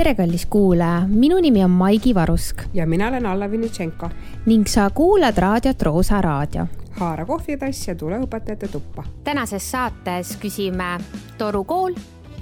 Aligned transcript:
tere, 0.00 0.14
kallis 0.16 0.46
kuulaja, 0.48 1.02
minu 1.08 1.36
nimi 1.44 1.60
on 1.64 1.70
Maigi 1.76 2.14
Varusk 2.14 2.62
ja 2.74 2.86
mina 2.86 3.08
olen 3.08 3.26
Alla 3.26 3.50
Vinitšenko. 3.50 4.10
ning 4.46 4.66
sa 4.66 4.90
kuulad 4.90 5.38
raadiot 5.38 5.82
Roosa 5.82 6.20
Raadio. 6.20 6.66
haara 6.90 7.24
kohvitass 7.26 7.88
ja 7.88 7.94
tule 7.94 8.18
õpetajate 8.18 8.68
tuppa. 8.68 9.04
tänases 9.24 9.70
saates 9.70 10.38
küsime 10.40 11.00
toru 11.38 11.64
kool, 11.64 11.92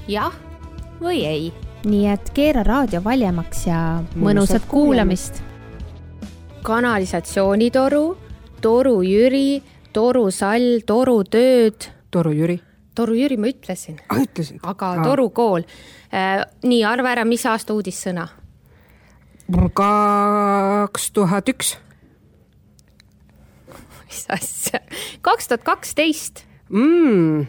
jah 0.08 0.32
või 1.00 1.24
ei. 1.26 1.52
nii 1.84 2.06
et 2.06 2.30
keera 2.30 2.62
raadio 2.62 3.04
valjemaks 3.04 3.66
ja 3.66 4.04
mõnusat 4.14 4.62
kuulamist. 4.68 5.42
kanalisatsioonitoru, 6.62 8.16
toru 8.60 9.02
Jüri, 9.02 9.62
toru 9.92 10.30
Sall, 10.30 10.80
toru 10.86 11.24
Tööd. 11.24 11.90
toru 12.10 12.30
Jüri. 12.30 12.67
Toru 12.98 13.14
Jüri 13.14 13.38
ma 13.38 13.52
ütlesin. 13.52 14.02
ah, 14.10 14.26
aga 14.74 14.90
ah. 14.96 15.04
toru 15.06 15.30
kool 15.30 15.64
Äh, 16.08 16.44
nii, 16.64 16.84
arva 16.88 17.12
ära, 17.12 17.24
mis 17.28 17.44
aasta 17.46 17.74
uudissõna? 17.76 18.28
kaks 19.48 21.10
tuhat 21.12 21.48
üks. 21.52 21.74
mis 24.08 24.24
asja, 24.32 24.80
kaks 25.24 25.48
tuhat 25.48 25.64
kaksteist 25.68 26.44
Mm. 26.68 27.46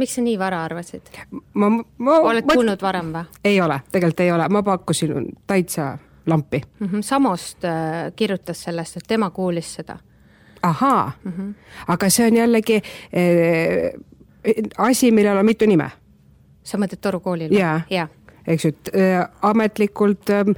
miks 0.00 0.14
sa 0.16 0.22
nii 0.24 0.38
vara 0.40 0.62
arvasid? 0.64 1.08
ma, 1.52 1.68
ma. 1.68 2.14
oled 2.20 2.46
ma... 2.48 2.54
kuulnud 2.54 2.80
varem 2.80 3.10
või? 3.12 3.24
ei 3.44 3.60
ole, 3.60 3.80
tegelikult 3.92 4.20
ei 4.24 4.32
ole, 4.32 4.46
ma 4.48 4.62
pakkusin 4.64 5.28
täitsa 5.46 5.98
lampi 6.26 6.62
mm. 6.80 6.86
-hmm. 6.86 7.02
Samost 7.02 7.64
äh, 7.64 8.12
kirjutas 8.16 8.62
sellest, 8.64 8.96
et 8.96 9.04
tema 9.08 9.30
kuulis 9.30 9.74
seda. 9.74 9.98
ahaa 10.62 11.12
mm, 11.24 11.32
-hmm. 11.32 11.54
aga 11.88 12.10
see 12.10 12.26
on 12.26 12.36
jällegi 12.36 12.76
äh, 12.76 13.92
asi, 14.78 15.10
millel 15.10 15.36
on 15.38 15.46
mitu 15.46 15.66
nime 15.66 15.90
sa 16.62 16.78
mõtled 16.78 17.02
Toru 17.02 17.20
koolil? 17.20 17.52
jaa 17.56 17.80
ja. 17.90 18.08
eks 18.46 18.64
ju, 18.64 18.72
et 18.74 18.90
äh, 18.94 19.20
ametlikult 19.42 20.30
äh, 20.30 20.50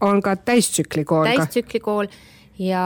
on 0.00 0.22
ka 0.22 0.36
täistsükli 0.36 1.04
kool. 1.04 1.26
täistsükli 1.26 1.80
kool 1.80 2.10
ja 2.58 2.84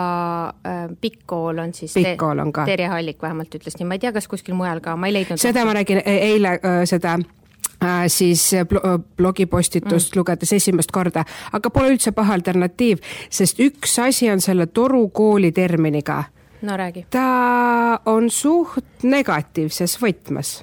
äh, 0.66 0.88
pikk 1.00 1.22
kool 1.26 1.58
on 1.58 1.74
siis 1.74 1.94
pikk 1.96 2.16
kool 2.20 2.38
on 2.38 2.52
ka. 2.52 2.64
Terje 2.68 2.88
Hallik 2.92 3.22
vähemalt 3.22 3.54
ütles 3.54 3.78
nii, 3.78 3.88
ma 3.88 3.96
ei 3.96 4.02
tea, 4.02 4.12
kas 4.12 4.28
kuskil 4.28 4.56
mujal 4.56 4.82
ka, 4.84 4.96
ma 4.96 5.08
ei 5.08 5.16
leidnud. 5.16 5.40
seda 5.40 5.64
ma 5.68 5.76
räägin 5.76 6.02
e-, 6.04 6.18
eile 6.32 6.56
äh, 6.58 6.82
seda 6.88 7.16
äh, 7.16 8.04
siis 8.12 8.50
blogipostitust 9.16 10.12
mm. 10.12 10.18
lugedes 10.20 10.52
esimest 10.52 10.92
korda, 10.92 11.24
aga 11.52 11.72
pole 11.72 11.94
üldse 11.94 12.12
paha 12.16 12.36
alternatiiv, 12.38 13.00
sest 13.30 13.60
üks 13.64 13.98
asi 14.04 14.30
on 14.32 14.44
selle 14.44 14.66
Toru 14.66 15.08
kooli 15.08 15.52
terminiga. 15.52 16.24
No 16.62 16.76
räägi. 16.76 17.06
ta 17.10 18.00
on 18.06 18.30
suht 18.30 19.02
negatiivses 19.02 19.98
võtmes 20.02 20.62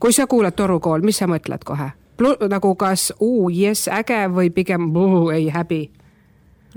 kui 0.00 0.12
sa 0.12 0.26
kuulad 0.26 0.56
Toru 0.56 0.80
kool, 0.80 1.04
mis 1.04 1.20
sa 1.20 1.28
mõtled 1.30 1.64
kohe? 1.64 1.92
nagu 2.20 2.74
kas 2.76 3.14
uu, 3.16 3.48
jess, 3.48 3.88
äge 3.88 4.26
või 4.28 4.50
pigem 4.52 4.90
uu, 4.96 5.30
ei 5.32 5.48
häbi? 5.48 5.86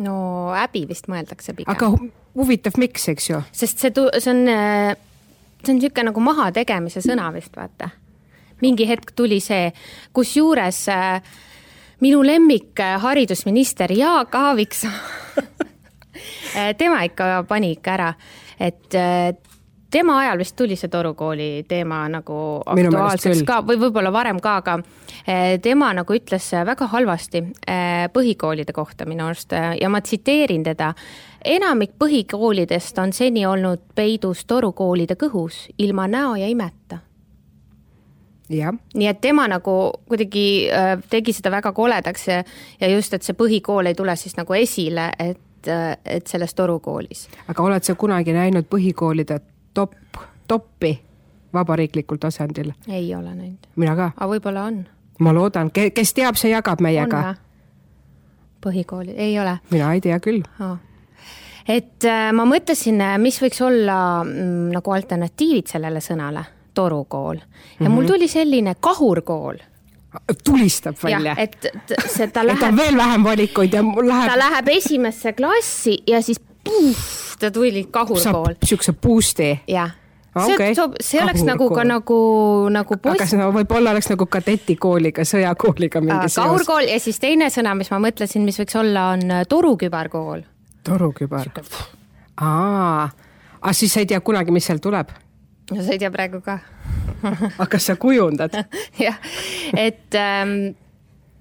no 0.04 0.16
häbi 0.56 0.86
vist 0.88 1.10
mõeldakse 1.12 1.56
pigem. 1.56 1.72
aga 1.72 1.92
huvitav, 2.36 2.78
miks, 2.80 3.10
eks 3.12 3.30
ju? 3.30 3.42
sest 3.52 3.84
see, 3.84 3.92
see 3.92 4.32
on, 4.32 4.46
see 5.64 5.74
on 5.74 5.80
niisugune 5.80 6.12
nagu 6.12 6.24
mahategemise 6.24 7.04
sõna 7.04 7.28
vist, 7.36 7.52
vaata. 7.60 7.90
mingi 8.64 8.88
hetk 8.88 9.12
tuli 9.16 9.42
see, 9.44 9.72
kusjuures 10.16 10.86
äh, 10.92 11.36
minu 12.04 12.24
lemmik 12.24 12.80
äh, 12.80 12.96
haridusminister 13.04 13.92
Jaak 13.92 14.36
Aaviksoo 14.36 14.96
tema 16.78 17.04
ikka 17.08 17.44
pani 17.50 17.74
ikka 17.78 17.94
ära, 17.98 18.14
et 18.60 18.96
äh, 18.96 19.34
tema 19.94 20.20
ajal 20.20 20.38
vist 20.42 20.56
tuli 20.58 20.76
see 20.80 20.90
Toru 20.90 21.14
kooli 21.18 21.66
teema 21.70 22.04
nagu 22.12 22.38
aktuaalseks 22.66 23.44
ka 23.48 23.60
või 23.68 23.78
võib-olla 23.82 24.12
varem 24.14 24.40
ka, 24.42 24.56
aga 24.64 24.78
eh, 25.28 25.60
tema 25.62 25.92
nagu 25.94 26.18
ütles 26.18 26.50
väga 26.66 26.88
halvasti 26.96 27.44
eh, 27.44 28.08
põhikoolide 28.14 28.74
kohta 28.74 29.08
minu 29.10 29.28
arust 29.28 29.54
eh, 29.54 29.74
ja 29.82 29.92
ma 29.94 30.02
tsiteerin 30.02 30.66
teda. 30.66 30.94
enamik 31.46 31.98
põhikoolidest 32.00 33.00
on 33.04 33.14
seni 33.14 33.46
olnud 33.46 33.82
peidus 33.96 34.46
torukoolide 34.50 35.18
kõhus 35.20 35.68
ilma 35.78 36.08
näo 36.08 36.36
ja 36.40 36.48
imeta. 36.48 37.04
Nii 38.94 39.08
et 39.08 39.22
tema 39.22 39.48
nagu 39.48 39.74
kuidagi 40.10 40.70
tegi 41.10 41.34
seda 41.34 41.52
väga 41.52 41.72
koledaks 41.74 42.28
ja, 42.28 42.44
ja 42.80 42.90
just, 42.92 43.14
et 43.14 43.24
see 43.24 43.38
põhikool 43.38 43.88
ei 43.90 43.96
tule 43.96 44.16
siis 44.20 44.36
nagu 44.38 44.54
esile, 44.54 45.12
et, 45.20 45.40
et 45.68 46.28
selles 46.28 46.54
torukoolis. 46.54 47.28
aga 47.48 47.64
oled 47.64 47.84
sa 47.84 47.96
kunagi 47.96 48.34
näinud 48.34 48.70
põhikoolide 48.70 49.40
top, 49.74 49.94
toppi 50.48 51.00
vabariiklikul 51.54 52.18
tasandil? 52.18 52.72
ei 52.88 53.16
ole 53.16 53.36
näinud. 53.36 53.68
mina 53.76 53.96
ka. 53.96 54.12
aga 54.16 54.30
võib-olla 54.36 54.64
on. 54.70 54.86
ma 55.20 55.34
loodan, 55.34 55.72
kes 55.72 56.14
teab, 56.14 56.36
see 56.36 56.52
jagab 56.52 56.82
meiega. 56.82 57.36
põhikooli, 58.66 59.16
ei 59.18 59.40
ole? 59.40 59.58
mina 59.72 59.94
ei 59.94 60.02
tea 60.02 60.20
küll 60.20 60.44
oh 60.60 60.78
et 61.68 62.06
äh, 62.06 62.32
ma 62.36 62.46
mõtlesin, 62.48 63.00
äh, 63.02 63.18
mis 63.22 63.40
võiks 63.42 63.62
olla 63.64 63.98
mm, 64.24 64.72
nagu 64.76 64.92
alternatiivid 64.92 65.72
sellele 65.72 66.02
sõnale, 66.04 66.44
torukool. 66.74 67.38
ja 67.38 67.44
mm 67.44 67.86
-hmm. 67.86 67.90
mul 67.90 68.04
mhm. 68.04 68.12
tuli 68.12 68.28
selline 68.28 68.76
kahurkool 68.80 69.58
tulistab 70.46 70.96
välja. 71.04 71.36
et 71.38 71.68
see, 72.08 72.28
ta 72.28 72.46
läheb. 72.46 72.58
et 72.62 72.70
on 72.70 72.78
veel 72.78 72.98
vähem 72.98 73.24
valikuid 73.24 73.74
ja 73.74 73.84
läheb. 73.84 74.30
ta 74.32 74.38
läheb 74.40 74.72
esimesse 74.78 75.34
klassi 75.34 75.98
ja 76.08 76.22
siis 76.22 76.40
puh, 76.64 77.04
ta 77.40 77.52
tuli 77.52 77.88
kahurkool. 77.92 78.56
siukse 78.66 78.94
boost'i. 78.94 79.60
jah 79.68 79.92
see 80.34 80.54
okay., 80.54 80.74
see 81.02 81.22
oleks 81.22 81.44
nagu 81.46 81.68
ka 81.70 81.84
nagu, 81.86 82.20
nagu 82.74 82.98
post... 82.98 83.22
aga 83.22 83.28
see 83.30 83.50
võib-olla 83.58 83.94
oleks 83.94 84.10
nagu 84.10 84.26
kadetikooliga, 84.26 85.26
sõjakooliga 85.28 86.02
mingi 86.02 86.30
seos. 86.30 86.40
kahurkool 86.42 86.90
ja 86.90 87.00
siis 87.02 87.22
teine 87.22 87.50
sõna, 87.54 87.76
mis 87.78 87.92
ma 87.94 88.02
mõtlesin, 88.04 88.46
mis 88.48 88.58
võiks 88.62 88.78
olla, 88.80 89.12
on 89.14 89.28
äh, 89.30 89.44
torukübarkool. 89.50 90.46
torukübar. 90.88 91.52
aa, 92.42 93.10
aga 93.62 93.76
siis 93.78 93.94
sa 93.94 94.02
ei 94.04 94.10
tea 94.10 94.22
kunagi, 94.26 94.56
mis 94.56 94.66
seal 94.70 94.82
tuleb? 94.84 95.14
No 95.72 95.82
sa 95.82 95.96
ei 95.96 96.02
tea 96.02 96.12
praegu 96.12 96.42
ka. 96.44 96.60
Aga 97.24 97.70
kas 97.72 97.88
sa 97.92 97.96
kujundad? 97.96 98.56
jah, 99.06 99.18
et 99.78 100.16
ähm, 100.20 100.74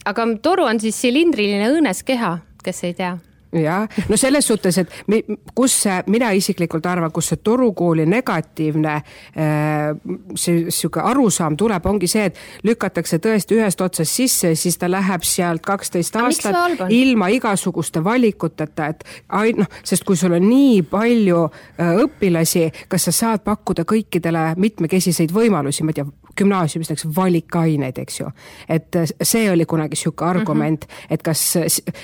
aga 0.07 0.27
toru 0.43 0.69
on 0.69 0.81
siis 0.83 0.99
silindriline 1.01 1.73
õõnes 1.73 2.05
keha, 2.07 2.37
kes 2.63 2.85
ei 2.87 2.97
tea 2.99 3.17
jah, 3.53 3.89
no 4.09 4.17
selles 4.17 4.47
suhtes, 4.47 4.79
et 4.79 4.93
mi, 5.13 5.21
kus 5.55 5.75
see, 5.85 5.99
mina 6.13 6.31
isiklikult 6.37 6.87
arvan, 6.89 7.13
kus 7.13 7.33
see 7.33 7.41
torukooli 7.45 8.07
negatiivne 8.09 8.95
äh, 8.95 9.93
see 10.35 10.71
sihuke 10.71 11.03
arusaam 11.05 11.57
tuleb, 11.61 11.87
ongi 11.87 12.09
see, 12.11 12.29
et 12.31 12.41
lükatakse 12.67 13.21
tõesti 13.23 13.59
ühest 13.59 13.85
otsast 13.85 14.17
sisse 14.17 14.53
ja 14.55 14.59
siis 14.59 14.79
ta 14.81 14.91
läheb 14.91 15.27
sealt 15.27 15.65
kaksteist 15.67 16.17
aastat 16.21 16.87
ilma 16.89 17.29
igasuguste 17.35 18.05
valikuteta, 18.05 18.89
et 18.95 19.05
ai-, 19.29 19.55
noh, 19.59 19.69
sest 19.85 20.07
kui 20.09 20.19
sul 20.19 20.37
on 20.39 20.49
nii 20.49 20.83
palju 20.89 21.45
äh, 21.47 21.95
õpilasi, 22.07 22.69
kas 22.89 23.09
sa 23.11 23.17
saad 23.23 23.45
pakkuda 23.47 23.87
kõikidele 23.89 24.53
mitmekesiseid 24.63 25.33
võimalusi, 25.35 25.85
ma 25.85 25.93
ei 25.95 26.01
tea, 26.01 26.09
gümnaasiumis 26.39 26.89
näiteks 26.89 27.17
valikaineid, 27.17 27.99
eks 27.99 28.21
ju. 28.21 28.31
et 28.69 28.97
see 29.23 29.51
oli 29.51 29.67
kunagi 29.67 29.97
sihuke 29.97 30.25
argument 30.25 30.87
mm, 30.87 30.95
-hmm. 30.95 31.07
et 31.11 31.23
kas, 31.23 31.59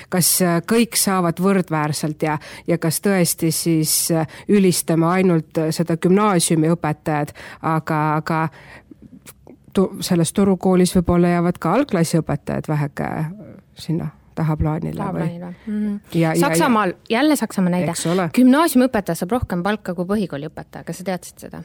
kas 0.09 0.39
kõik 0.71 0.95
saavad 0.95 1.38
võrdväärselt 1.43 2.23
ja, 2.23 2.37
ja 2.67 2.77
kas 2.77 3.01
tõesti 3.05 3.51
siis 3.55 3.95
ülistame 4.49 5.07
ainult 5.07 5.59
seda 5.75 5.97
gümnaasiumi 5.97 6.71
õpetajad, 6.75 7.33
aga, 7.61 8.01
aga 8.21 8.43
tu, 9.73 9.89
selles 10.05 10.33
Turu 10.33 10.57
koolis 10.57 10.93
võib-olla 10.97 11.35
jäävad 11.35 11.59
ka 11.61 11.73
algklassiõpetajad 11.79 12.69
väheke 12.69 13.09
sinna 13.79 14.09
tahaplaanile. 14.35 14.97
tahaplaanile 14.97 15.55
mm. 15.67 15.99
-hmm. 16.13 16.39
Saksamaal, 16.39 16.93
jälle 17.09 17.35
Saksamaa 17.35 17.69
näide, 17.69 17.93
gümnaasiumiõpetaja 18.35 19.15
saab 19.15 19.31
rohkem 19.31 19.63
palka 19.63 19.93
kui 19.95 20.05
põhikooliõpetaja, 20.05 20.83
kas 20.83 20.97
sa 20.97 21.03
teadsid 21.11 21.45
seda? 21.47 21.63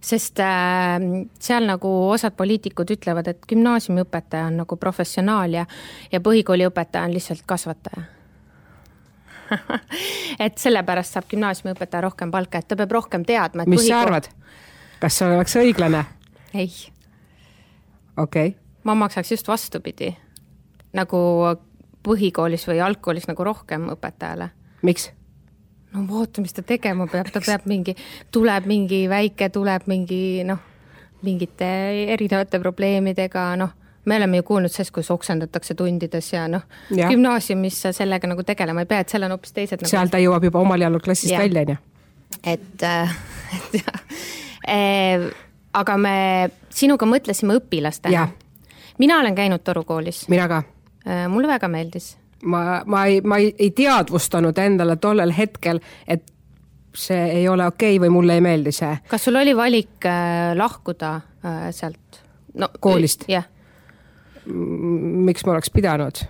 sest 0.00 0.40
äh, 0.44 1.00
seal 1.40 1.64
nagu 1.66 1.88
osad 2.10 2.36
poliitikud 2.36 2.90
ütlevad, 2.90 3.28
et 3.28 3.46
gümnaasiumiõpetaja 3.48 4.46
on 4.50 4.60
nagu 4.62 4.76
professionaal 4.76 5.54
ja, 5.60 5.66
ja 6.12 6.20
põhikooliõpetaja 6.20 7.04
on 7.04 7.16
lihtsalt 7.16 7.42
kasvataja 7.46 8.04
et 10.44 10.58
sellepärast 10.60 11.16
saab 11.16 11.28
gümnaasiumiõpetaja 11.30 12.04
rohkem 12.06 12.32
palka, 12.34 12.60
et 12.60 12.68
ta 12.68 12.78
peab 12.78 12.94
rohkem 12.98 13.26
teadma. 13.28 13.66
mis 13.66 13.82
põhikool... 13.82 13.94
sa 13.94 14.00
arvad, 14.06 14.30
kas 15.02 15.20
see 15.20 15.30
oleks 15.34 15.58
õiglane? 15.60 16.04
ei. 16.54 16.72
okei 18.16 18.52
okay.. 18.52 18.56
ma 18.88 18.96
maksaks 19.04 19.36
just 19.36 19.48
vastupidi, 19.48 20.12
nagu 20.96 21.20
põhikoolis 22.06 22.66
või 22.68 22.82
algkoolis 22.84 23.28
nagu 23.30 23.44
rohkem 23.44 23.88
õpetajale. 23.94 24.50
miks? 24.82 25.10
no 25.94 26.04
vaata, 26.08 26.42
mis 26.44 26.56
ta 26.56 26.64
tegema 26.66 27.08
peab, 27.10 27.30
ta 27.32 27.42
peab 27.44 27.66
mingi, 27.70 27.96
tuleb 28.34 28.68
mingi 28.68 29.04
väike, 29.10 29.50
tuleb 29.54 29.88
mingi 29.90 30.44
noh, 30.48 30.60
mingite 31.24 31.68
erinevate 32.14 32.60
probleemidega, 32.62 33.50
noh, 33.58 33.74
me 34.08 34.16
oleme 34.16 34.40
ju 34.40 34.46
kuulnud 34.50 34.72
sellest, 34.72 34.94
kuidas 34.94 35.10
oksendatakse 35.14 35.76
tundides 35.78 36.32
ja 36.32 36.46
noh, 36.50 36.64
gümnaasiumis 36.92 37.82
sa 37.84 37.92
sellega 37.96 38.30
nagu 38.30 38.44
tegelema 38.46 38.84
ei 38.84 38.90
pea, 38.90 39.02
et 39.04 39.12
seal 39.12 39.26
on 39.28 39.36
hoopis 39.36 39.54
teised 39.56 39.82
nagu.... 39.82 39.90
seal 39.90 40.12
ta 40.12 40.20
jõuab 40.22 40.48
juba 40.48 40.62
omal 40.62 40.86
jalul 40.86 41.02
klassist 41.04 41.34
ja. 41.34 41.42
välja, 41.42 41.66
on 41.66 41.74
ju. 41.74 41.78
et 42.54 42.86
äh,, 42.88 43.18
et 43.58 43.76
jah 43.82 44.00
e,, 44.68 44.78
aga 45.78 45.98
me 46.00 46.16
sinuga 46.74 47.08
mõtlesime 47.08 47.58
õpilastena. 47.60 48.28
mina 48.98 49.20
olen 49.20 49.36
käinud 49.36 49.64
Toru 49.64 49.84
koolis. 49.88 50.24
mina 50.32 50.48
ka 50.48 50.62
mulle 51.28 51.48
väga 51.48 51.68
meeldis. 51.68 52.16
ma, 52.42 52.82
ma 52.86 53.06
ei, 53.06 53.20
ma 53.20 53.38
ei, 53.42 53.52
ei 53.58 53.70
teadvustanud 53.70 54.58
endale 54.58 54.96
tollel 54.96 55.32
hetkel, 55.36 55.80
et 56.06 56.26
see 56.98 57.30
ei 57.40 57.48
ole 57.48 57.66
okei 57.66 57.96
okay 57.96 58.06
või 58.06 58.12
mulle 58.12 58.38
ei 58.38 58.44
meeldi 58.44 58.72
see. 58.74 58.96
kas 59.08 59.28
sul 59.28 59.38
oli 59.38 59.54
valik 59.56 60.06
äh, 60.08 60.54
lahkuda 60.56 61.14
äh, 61.44 61.68
sealt? 61.74 62.22
no 62.54 62.70
koolist? 62.80 63.24
jah. 63.28 63.46
Miks 64.48 65.46
ma 65.46 65.56
oleks 65.56 65.70
pidanud? 65.70 66.26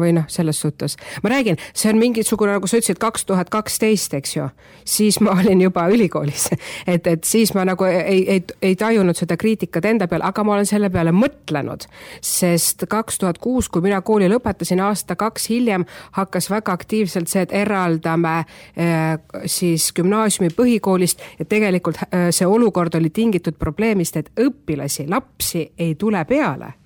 või 0.00 0.14
noh, 0.16 0.24
selles 0.28 0.60
suhtes. 0.60 0.96
ma 1.22 1.30
räägin, 1.30 1.56
see 1.74 1.92
on 1.92 1.98
mingisugune, 2.00 2.54
nagu 2.56 2.68
sa 2.68 2.78
ütlesid, 2.80 2.98
kaks 3.00 3.26
tuhat 3.28 3.50
kaksteist, 3.52 4.14
eks 4.16 4.36
ju, 4.36 4.46
siis 4.88 5.20
ma 5.20 5.34
olin 5.36 5.60
juba 5.60 5.86
ülikoolis. 5.92 6.48
et, 6.94 7.06
et 7.06 7.24
siis 7.24 7.52
ma 7.54 7.64
nagu 7.68 7.84
ei, 7.88 8.22
ei, 8.36 8.44
ei 8.62 8.76
tajunud 8.80 9.18
seda 9.18 9.36
kriitikat 9.40 9.90
enda 9.92 10.08
peale, 10.10 10.26
aga 10.28 10.44
ma 10.46 10.56
olen 10.56 10.68
selle 10.68 10.90
peale 10.90 11.12
mõtlenud. 11.16 11.86
sest 12.24 12.86
kaks 12.88 13.20
tuhat 13.20 13.38
kuus, 13.38 13.68
kui 13.68 13.84
mina 13.84 14.00
kooli 14.00 14.28
lõpetasin, 14.30 14.80
aasta-kaks 14.84 15.50
hiljem 15.52 15.84
hakkas 16.16 16.50
väga 16.50 16.72
aktiivselt 16.72 17.28
see, 17.28 17.44
et 17.44 17.54
eraldame 17.62 18.36
äh, 18.40 19.18
siis 19.46 19.90
gümnaasiumi 19.96 20.52
põhikoolist 20.56 21.22
ja 21.38 21.44
tegelikult 21.44 22.02
äh, 22.08 22.30
see 22.34 22.48
olukord 22.48 22.94
oli 22.96 23.10
tingitud 23.10 23.58
probleemist, 23.58 24.16
et 24.16 24.30
õpilasi, 24.40 25.08
lapsi 25.10 25.70
ei 25.78 25.94
tule 26.00 26.24
peale 26.24 26.79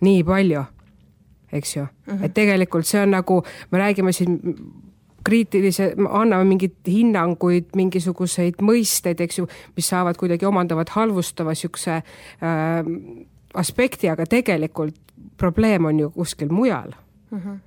nii 0.00 0.24
palju 0.24 0.64
eks 1.52 1.76
ju 1.76 1.82
mm. 1.82 2.14
-hmm. 2.14 2.24
et 2.24 2.34
tegelikult 2.34 2.86
see 2.86 3.02
on 3.02 3.10
nagu, 3.10 3.42
me 3.70 3.78
räägime 3.78 4.12
siin 4.12 4.40
kriitilise, 5.24 5.94
anname 6.08 6.44
mingeid 6.44 6.76
hinnanguid, 6.86 7.64
mingisuguseid 7.76 8.62
mõisteid, 8.62 9.20
eks 9.20 9.38
ju, 9.38 9.48
mis 9.76 9.88
saavad 9.88 10.16
kuidagi, 10.16 10.46
omandavad 10.46 10.88
halvustava 10.88 11.50
niisuguse 11.50 11.92
äh, 11.92 12.04
aspekti, 13.54 14.08
aga 14.08 14.26
tegelikult 14.26 14.96
probleem 15.36 15.84
on 15.84 16.00
ju 16.00 16.10
kuskil 16.10 16.48
mujal 16.48 16.92
mm. 17.30 17.38
-hmm. 17.38 17.58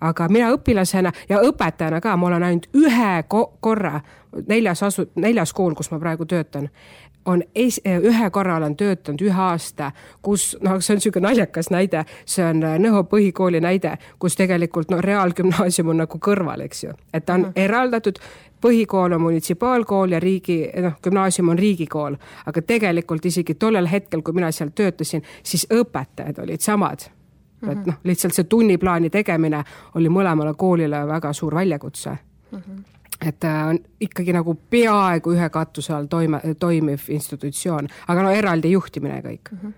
aga 0.00 0.28
mina 0.28 0.50
õpilasena 0.50 1.12
ja 1.28 1.40
õpetajana 1.40 2.00
ka, 2.00 2.16
ma 2.16 2.26
olen 2.26 2.42
ainult 2.42 2.68
ühe 2.74 3.22
ko 3.28 3.56
korra 3.60 4.00
neljas 4.48 4.82
asu-, 4.82 5.10
neljas 5.14 5.52
kool, 5.52 5.74
kus 5.74 5.90
ma 5.90 5.98
praegu 5.98 6.26
töötan, 6.26 6.68
on 7.24 7.42
es-, 7.54 7.80
ühe 7.84 8.30
korra 8.30 8.56
olen 8.56 8.76
töötanud 8.76 9.22
ühe 9.22 9.42
aasta, 9.42 9.92
kus 10.22 10.56
noh, 10.60 10.78
see 10.80 10.94
on 10.94 11.00
niisugune 11.00 11.28
naljakas 11.28 11.70
näide, 11.70 12.04
see 12.24 12.44
on 12.44 12.64
äh, 12.64 12.78
Nõo 12.80 13.02
põhikooli 13.10 13.60
näide, 13.60 13.96
kus 14.18 14.36
tegelikult 14.40 14.90
no 14.90 15.00
reaalgümnaasium 15.04 15.92
on 15.92 16.02
nagu 16.04 16.20
kõrval, 16.22 16.64
eks 16.64 16.84
ju, 16.84 16.94
et 17.12 17.26
ta 17.26 17.36
on 17.38 17.48
mm 17.48 17.58
eraldatud, 17.60 18.18
põhikool 18.62 19.12
on 19.12 19.20
munitsipaalkool 19.20 20.14
ja 20.14 20.20
riigi, 20.20 20.62
noh, 20.80 20.94
gümnaasium 21.02 21.48
on 21.52 21.58
riigikool, 21.58 22.16
aga 22.46 22.62
tegelikult 22.62 23.26
isegi 23.26 23.54
tollel 23.54 23.88
hetkel, 23.90 24.22
kui 24.22 24.36
mina 24.36 24.50
seal 24.52 24.70
töötasin, 24.74 25.24
siis 25.42 25.66
õpetajad 25.74 26.38
olid 26.42 26.60
samad 26.60 27.04
mm. 27.08 27.68
-hmm. 27.68 27.72
et 27.72 27.86
noh, 27.86 27.98
lihtsalt 28.04 28.34
see 28.34 28.44
tunniplaani 28.44 29.10
tegemine 29.10 29.64
oli 29.94 30.08
mõlemale 30.08 30.54
koolile 30.56 31.06
väga 31.06 31.32
suur 31.32 31.54
väljakutse 31.54 32.10
mm. 32.10 32.58
-hmm 32.58 32.99
et 33.26 33.40
ta 33.40 33.48
äh, 33.48 33.68
on 33.68 33.78
ikkagi 34.00 34.32
nagu 34.32 34.54
peaaegu 34.70 35.34
ühe 35.36 35.48
katuse 35.52 35.94
all 35.94 36.08
toime, 36.10 36.40
toimiv 36.58 37.08
institutsioon, 37.08 37.88
aga 38.08 38.22
no 38.26 38.34
eraldi 38.34 38.72
juhtimine 38.72 39.20
kõik 39.24 39.52
mm. 39.52 39.58
-hmm. 39.62 39.72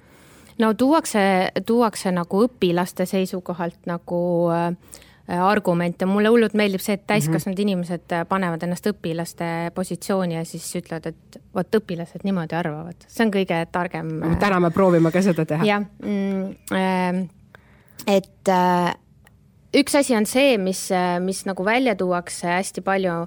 no 0.58 0.74
tuuakse, 0.74 1.22
tuuakse 1.66 2.12
nagu 2.12 2.44
õpilaste 2.46 3.06
seisukohalt 3.06 3.86
nagu 3.86 4.20
äh, 4.50 4.76
argumente, 5.40 6.06
mulle 6.06 6.28
hullult 6.28 6.54
meeldib 6.54 6.80
see, 6.82 6.94
et 6.94 7.06
täiskasvanud 7.06 7.56
mm 7.56 7.58
-hmm. 7.58 7.62
inimesed 7.62 8.12
äh, 8.12 8.26
panevad 8.28 8.62
ennast 8.62 8.86
õpilaste 8.86 9.70
positsiooni 9.74 10.34
ja 10.34 10.44
siis 10.44 10.76
ütlevad, 10.76 11.06
et 11.06 11.42
vot 11.54 11.74
õpilased 11.74 12.24
niimoodi 12.24 12.54
arvavad, 12.54 13.06
see 13.08 13.26
on 13.26 13.32
kõige 13.32 13.66
targem. 13.72 14.08
täna 14.38 14.60
me 14.60 14.70
proovime 14.70 15.10
ka 15.10 15.22
seda 15.22 15.44
teha. 15.44 15.64
jah 15.64 15.82
mm,, 16.02 16.56
äh, 16.72 17.28
et 18.06 18.48
äh, 18.48 18.94
üks 19.76 19.94
asi 19.98 20.16
on 20.16 20.26
see, 20.28 20.56
mis, 20.58 20.88
mis 21.24 21.44
nagu 21.48 21.64
välja 21.64 21.94
tuuakse 21.98 22.50
hästi 22.50 22.84
palju, 22.84 23.19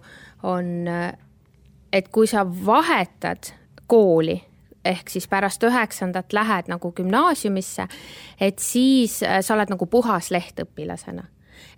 on, 0.46 0.90
et 1.94 2.10
kui 2.14 2.28
sa 2.30 2.46
vahetad 2.46 3.52
kooli, 3.90 4.38
ehk 4.86 5.10
siis 5.10 5.28
pärast 5.28 5.64
üheksandat 5.66 6.34
lähed 6.34 6.70
nagu 6.70 6.92
gümnaasiumisse, 6.94 7.88
et 8.40 8.62
siis 8.62 9.20
sa 9.22 9.56
oled 9.58 9.74
nagu 9.74 9.90
puhas 9.90 10.30
leht 10.34 10.62
õpilasena 10.62 11.26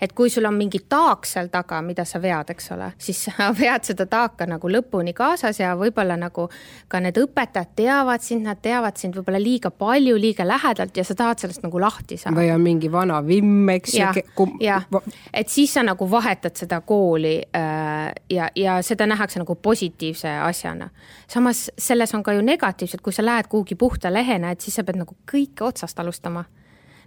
et 0.02 0.14
kui 0.14 0.30
sul 0.30 0.46
on 0.46 0.56
mingi 0.58 0.80
taak 0.90 1.26
seal 1.26 1.50
taga, 1.54 1.82
mida 1.82 2.06
sa 2.06 2.20
vead, 2.22 2.52
eks 2.54 2.72
ole, 2.76 2.92
siis 3.02 3.24
sa 3.28 3.50
vead 3.62 3.88
seda 3.88 4.06
taaka 4.10 4.48
nagu 4.50 4.70
lõpuni 4.72 5.14
kaasas 5.18 5.60
ja 5.62 5.74
võib-olla 5.80 6.18
nagu 6.20 6.48
ka 6.88 7.02
need 7.04 7.18
õpetajad 7.22 7.74
teavad 7.78 8.26
sind, 8.26 8.46
nad 8.48 8.62
teavad 8.62 8.98
sind 9.00 9.18
võib-olla 9.18 9.42
liiga 9.42 9.72
palju, 9.72 10.18
liiga 10.20 10.48
lähedalt 10.48 10.98
ja 10.98 11.06
sa 11.08 11.16
tahad 11.18 11.42
sellest 11.44 11.66
nagu 11.66 11.82
lahti 11.82 12.18
saada. 12.18 12.38
või 12.40 12.52
on 12.54 12.64
mingi 12.64 12.92
vana 12.92 13.22
vimm, 13.26 13.70
eks 13.78 13.98
ju. 13.98 14.50
jah, 14.64 14.86
et 15.34 15.50
siis 15.54 15.74
sa 15.74 15.86
nagu 15.86 16.10
vahetad 16.12 16.56
seda 16.58 16.82
kooli 16.82 17.38
äh, 17.56 18.12
ja, 18.30 18.52
ja 18.56 18.80
seda 18.86 19.08
nähakse 19.10 19.42
nagu 19.42 19.56
positiivse 19.56 20.38
asjana. 20.44 20.90
samas 21.28 21.68
selles 21.78 22.14
on 22.14 22.24
ka 22.24 22.34
ju 22.34 22.46
negatiivsed, 22.46 23.02
kui 23.02 23.14
sa 23.14 23.26
lähed 23.26 23.48
kuhugi 23.48 23.76
puhta 23.76 24.14
lehena, 24.14 24.52
et 24.52 24.62
siis 24.62 24.76
sa 24.76 24.84
pead 24.84 25.02
nagu 25.02 25.16
kõike 25.32 25.66
otsast 25.68 26.00
alustama 26.00 26.46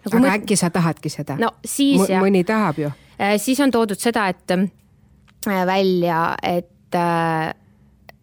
nagu 0.04 0.16
aga 0.16 0.26
mõt... 0.26 0.34
äkki 0.40 0.56
sa 0.56 0.70
tahadki 0.70 1.12
seda? 1.12 1.36
no 1.40 1.54
siis 1.64 2.08
jah. 2.08 2.22
mõni 2.22 2.44
tahab 2.46 2.78
ju. 2.80 2.90
Äh, 3.20 3.36
siis 3.40 3.60
on 3.60 3.70
toodud 3.70 4.00
seda, 4.00 4.28
et 4.32 4.56
äh, 4.56 5.66
välja, 5.66 6.34
et 6.42 6.94
äh, 6.94 7.54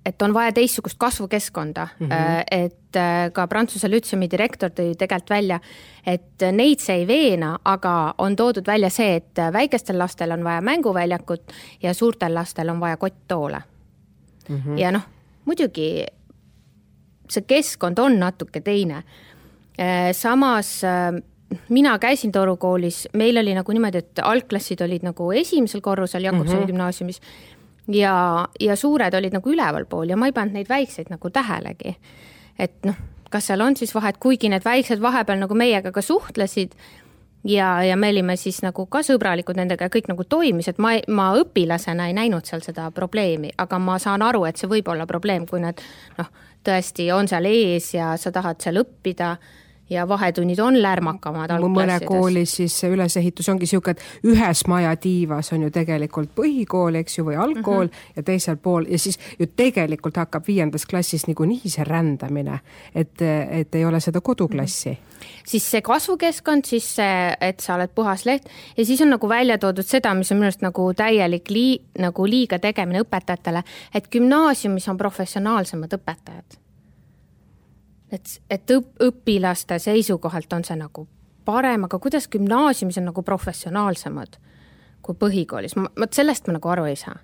et 0.08 0.22
on 0.24 0.32
vaja 0.32 0.54
teistsugust 0.56 0.96
kasvukeskkonda 0.98 1.88
mm, 2.00 2.08
-hmm. 2.08 2.44
et 2.52 3.34
ka 3.34 3.48
Prantsuse 3.48 3.90
lütseumi 3.92 4.30
direktor 4.32 4.70
tõi 4.70 4.96
tegelikult 4.96 5.30
välja, 5.30 5.60
et 6.06 6.46
neid 6.52 6.80
see 6.80 6.96
ei 6.96 7.08
veena, 7.08 7.60
aga 7.66 8.14
on 8.18 8.36
toodud 8.36 8.68
välja 8.68 8.90
see, 8.90 9.16
et 9.16 9.36
väikestel 9.54 10.00
lastel 10.00 10.32
on 10.32 10.44
vaja 10.44 10.62
mänguväljakut 10.62 11.52
ja 11.84 11.94
suurtel 11.94 12.34
lastel 12.34 12.70
on 12.70 12.80
vaja 12.80 12.98
kotttoole 12.98 13.62
mm. 14.50 14.62
-hmm. 14.66 14.78
ja 14.78 14.92
noh, 14.92 15.02
muidugi 15.46 16.06
see 17.30 17.42
keskkond 17.42 18.00
on 18.00 18.20
natuke 18.20 18.62
teine. 18.62 19.04
samas 20.12 20.82
mina 21.70 22.00
käisin 22.00 22.32
Toru 22.32 22.58
koolis, 22.58 23.08
meil 23.14 23.38
oli 23.38 23.54
nagu 23.56 23.72
niimoodi, 23.72 23.98
et 23.98 24.20
algklassid 24.24 24.82
olid 24.84 25.06
nagu 25.08 25.32
esimesel 25.32 25.82
korrusel 25.82 26.24
Jakobsoni 26.24 26.60
mm 26.60 26.64
-hmm. 26.64 26.68
gümnaasiumis 26.68 27.22
ja, 27.88 28.48
ja 28.60 28.76
suured 28.76 29.14
olid 29.14 29.34
nagu 29.34 29.52
ülevalpool 29.52 30.10
ja 30.10 30.18
ma 30.18 30.26
ei 30.26 30.36
pannud 30.36 30.54
neid 30.54 30.70
väikseid 30.70 31.10
nagu 31.10 31.30
tähelegi. 31.30 31.96
et 32.60 32.86
noh, 32.86 32.96
kas 33.30 33.48
seal 33.48 33.62
on 33.62 33.76
siis 33.78 33.96
vahet, 33.96 34.18
kuigi 34.18 34.50
need 34.50 34.66
väiksed 34.66 35.02
vahepeal 35.02 35.40
nagu 35.40 35.54
meiega 35.54 35.92
ka 35.92 36.02
suhtlesid 36.02 36.72
ja, 37.44 37.84
ja 37.84 37.98
me 37.98 38.10
olime 38.10 38.36
siis 38.36 38.62
nagu 38.62 38.86
ka 38.86 39.02
sõbralikud 39.06 39.58
nendega 39.60 39.88
ja 39.88 39.94
kõik 39.94 40.10
nagu 40.12 40.24
toimis, 40.24 40.68
et 40.68 40.82
ma, 40.82 40.96
ma 41.08 41.30
õpilasena 41.40 42.08
ei 42.08 42.16
näinud 42.18 42.46
seal 42.46 42.64
seda 42.66 42.90
probleemi, 42.92 43.52
aga 43.58 43.80
ma 43.80 44.00
saan 44.00 44.22
aru, 44.22 44.46
et 44.46 44.58
see 44.58 44.70
võib 44.70 44.90
olla 44.92 45.08
probleem, 45.08 45.46
kui 45.48 45.62
nad 45.64 45.82
noh, 46.18 46.32
tõesti 46.68 47.12
on 47.16 47.28
seal 47.28 47.46
ees 47.46 47.94
ja 47.94 48.16
sa 48.18 48.32
tahad 48.32 48.62
seal 48.64 48.82
õppida 48.84 49.36
ja 49.90 50.08
vahetunnid 50.08 50.60
on 50.60 50.82
lärmakamad 50.82 51.52
algklassides. 51.52 52.02
mõne 52.02 52.06
koolis 52.06 52.56
siis 52.60 52.84
ülesehitus 52.84 53.50
ongi 53.50 53.68
niisugune, 53.68 53.96
et 53.96 54.28
ühes 54.28 54.64
maja 54.68 54.96
tiivas 54.96 55.52
on 55.54 55.64
ju 55.68 55.72
tegelikult 55.72 56.34
põhikool, 56.36 57.00
eks 57.02 57.18
ju, 57.18 57.26
või 57.28 57.38
algkool 57.38 57.86
mm 57.86 57.92
-hmm. 57.92 58.16
ja 58.16 58.24
teisel 58.24 58.58
pool 58.58 58.86
ja 58.90 59.00
siis 59.00 59.20
ju 59.40 59.48
tegelikult 59.48 60.18
hakkab 60.18 60.48
viiendas 60.48 60.86
klassis 60.86 61.28
niikuinii 61.28 61.70
see 61.70 61.84
rändamine, 61.84 62.60
et, 62.96 63.22
et 63.50 63.76
ei 63.76 63.86
ole 63.86 64.00
seda 64.00 64.22
koduklassi 64.22 64.90
mm. 64.90 64.96
-hmm. 64.96 65.42
siis 65.46 65.72
see 65.72 65.82
kasvukeskkond, 65.82 66.66
siis 66.66 66.96
see, 66.96 67.34
et 67.42 67.60
sa 67.60 67.76
oled 67.76 67.90
puhas 67.96 68.26
leht 68.26 68.50
ja 68.78 68.86
siis 68.86 69.02
on 69.02 69.10
nagu 69.10 69.30
välja 69.30 69.58
toodud 69.58 69.86
seda, 69.86 70.14
mis 70.14 70.32
on 70.32 70.38
minu 70.38 70.46
arust 70.46 70.62
nagu 70.62 70.94
täielik 70.94 71.50
lii-, 71.50 71.82
nagu 72.00 72.26
liiga 72.26 72.60
tegemine 72.60 73.02
õpetajatele, 73.02 73.64
et 73.94 74.08
gümnaasiumis 74.12 74.88
on 74.90 74.98
professionaalsemad 74.98 75.94
õpetajad 75.94 76.67
et, 78.12 78.42
et 78.50 78.72
õp-, 78.72 78.94
õpilaste 79.04 79.80
seisukohalt 79.80 80.54
on 80.54 80.66
see 80.68 80.78
nagu 80.80 81.08
parem, 81.48 81.86
aga 81.88 82.00
kuidas 82.00 82.28
gümnaasiumis 82.32 83.00
on 83.02 83.10
nagu 83.12 83.24
professionaalsemad 83.24 84.38
kui 85.08 85.16
põhikoolis, 85.16 85.76
vot 85.78 86.14
sellest 86.14 86.48
ma 86.48 86.58
nagu 86.58 86.72
aru 86.74 86.88
ei 86.90 86.98
saa. 87.00 87.16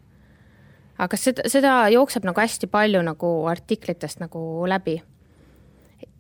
aga 1.04 1.18
seda, 1.18 1.48
seda 1.50 1.74
jookseb 1.92 2.24
nagu 2.28 2.40
hästi 2.40 2.70
palju 2.72 3.02
nagu 3.04 3.32
artiklitest 3.50 4.22
nagu 4.24 4.40
läbi. 4.70 5.02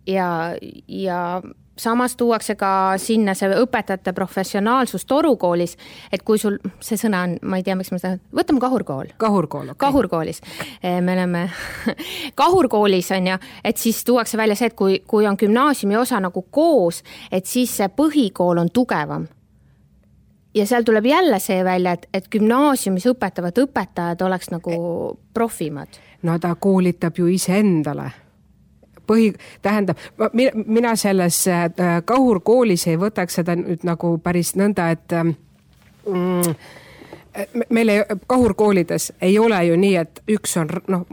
ja, 0.07 0.55
ja 0.87 1.41
samas 1.77 2.15
tuuakse 2.15 2.55
ka 2.55 2.93
sinna 2.97 3.33
see 3.37 3.49
õpetajate 3.63 4.13
professionaalsus 4.13 5.05
Toru 5.09 5.35
koolis, 5.37 5.75
et 6.13 6.21
kui 6.25 6.39
sul, 6.41 6.59
see 6.83 6.99
sõna 6.99 7.23
on, 7.27 7.35
ma 7.41 7.59
ei 7.59 7.65
tea, 7.65 7.75
miks 7.77 7.91
ma 7.93 7.99
seda, 8.01 8.19
võtame 8.35 8.61
kahurkool. 8.61 9.13
kahurkool, 9.17 9.73
okay.. 9.73 9.79
kahurkoolis, 9.87 10.41
eh, 10.83 11.01
me 11.01 11.17
oleme 11.17 11.45
kahurkoolis 12.41 13.11
on 13.17 13.31
ju, 13.33 13.37
et 13.63 13.77
siis 13.77 14.03
tuuakse 14.05 14.37
välja 14.37 14.57
see, 14.59 14.71
et 14.71 14.77
kui, 14.77 14.99
kui 15.07 15.27
on 15.27 15.37
gümnaasiumi 15.39 15.97
osa 15.97 16.21
nagu 16.23 16.45
koos, 16.51 17.03
et 17.31 17.49
siis 17.49 17.77
see 17.77 17.89
põhikool 17.89 18.61
on 18.61 18.69
tugevam 18.73 19.27
ja 20.53 20.65
seal 20.69 20.85
tuleb 20.85 21.05
jälle 21.05 21.39
see 21.41 21.63
välja, 21.65 21.97
et, 21.97 22.09
et 22.13 22.29
gümnaasiumis 22.29 23.07
õpetavad 23.09 23.57
õpetajad 23.65 24.21
oleks 24.25 24.51
nagu 24.53 24.75
profimad. 25.33 26.01
no 26.21 26.37
ta 26.39 26.55
koolitab 26.55 27.17
ju 27.17 27.27
iseendale 27.27 28.11
põhi, 29.07 29.33
tähendab, 29.61 29.97
mina 30.65 30.95
selles 30.95 31.47
äh, 31.47 31.67
kahurkoolis 32.05 32.87
ei 32.87 32.99
võtaks 32.99 33.41
seda 33.41 33.55
nüüd 33.59 33.83
nagu 33.87 34.17
päris 34.23 34.55
nõnda, 34.59 34.89
et 34.93 35.17
mm, 36.07 36.55
meil 37.69 37.89
ei, 37.89 38.03
kahurkoolides 38.27 39.13
ei 39.21 39.39
ole 39.39 39.63
ju 39.65 39.77
nii, 39.79 39.95
et 39.95 40.21
üks 40.29 40.57
on 40.61 40.69
noh, 40.87 41.05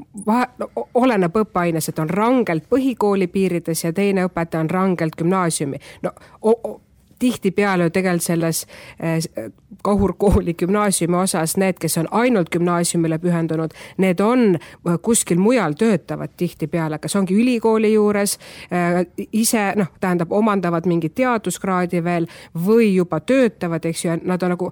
no, 0.58 0.70
oleneb 0.94 1.36
õppeaines, 1.42 1.88
et 1.88 1.98
on 1.98 2.10
rangelt 2.10 2.68
põhikooli 2.70 3.30
piirides 3.32 3.84
ja 3.84 3.92
teine 3.92 4.26
õpetaja 4.28 4.64
on 4.64 4.70
rangelt 4.70 5.16
gümnaasiumi. 5.16 5.80
no 6.02 6.12
o, 6.42 6.50
o, 6.52 6.80
tihtipeale 7.20 7.84
ju 7.84 7.90
tegelikult 7.90 8.22
selles 8.22 8.66
eh, 8.98 9.50
kahurkooli 9.82 10.54
gümnaasiumi 10.54 11.16
osas 11.16 11.56
need, 11.56 11.78
kes 11.80 11.98
on 11.98 12.08
ainult 12.10 12.50
gümnaasiumile 12.50 13.18
pühendunud, 13.18 13.74
need 13.98 14.20
on 14.20 14.56
eh, 14.56 14.98
kuskil 15.02 15.38
mujal 15.38 15.76
töötavad 15.78 16.34
tihtipeale, 16.36 16.98
kas 16.98 17.16
ongi 17.16 17.36
ülikooli 17.36 17.92
juures, 17.92 18.38
eh, 18.70 19.06
ise 19.32 19.72
noh, 19.76 19.92
tähendab, 20.00 20.32
omandavad 20.32 20.88
mingit 20.90 21.14
teaduskraadi 21.20 22.04
veel 22.04 22.26
või 22.66 22.94
juba 22.94 23.20
töötavad, 23.20 23.84
eks 23.84 24.04
ju, 24.04 24.16
nad 24.24 24.42
on 24.42 24.54
nagu 24.56 24.70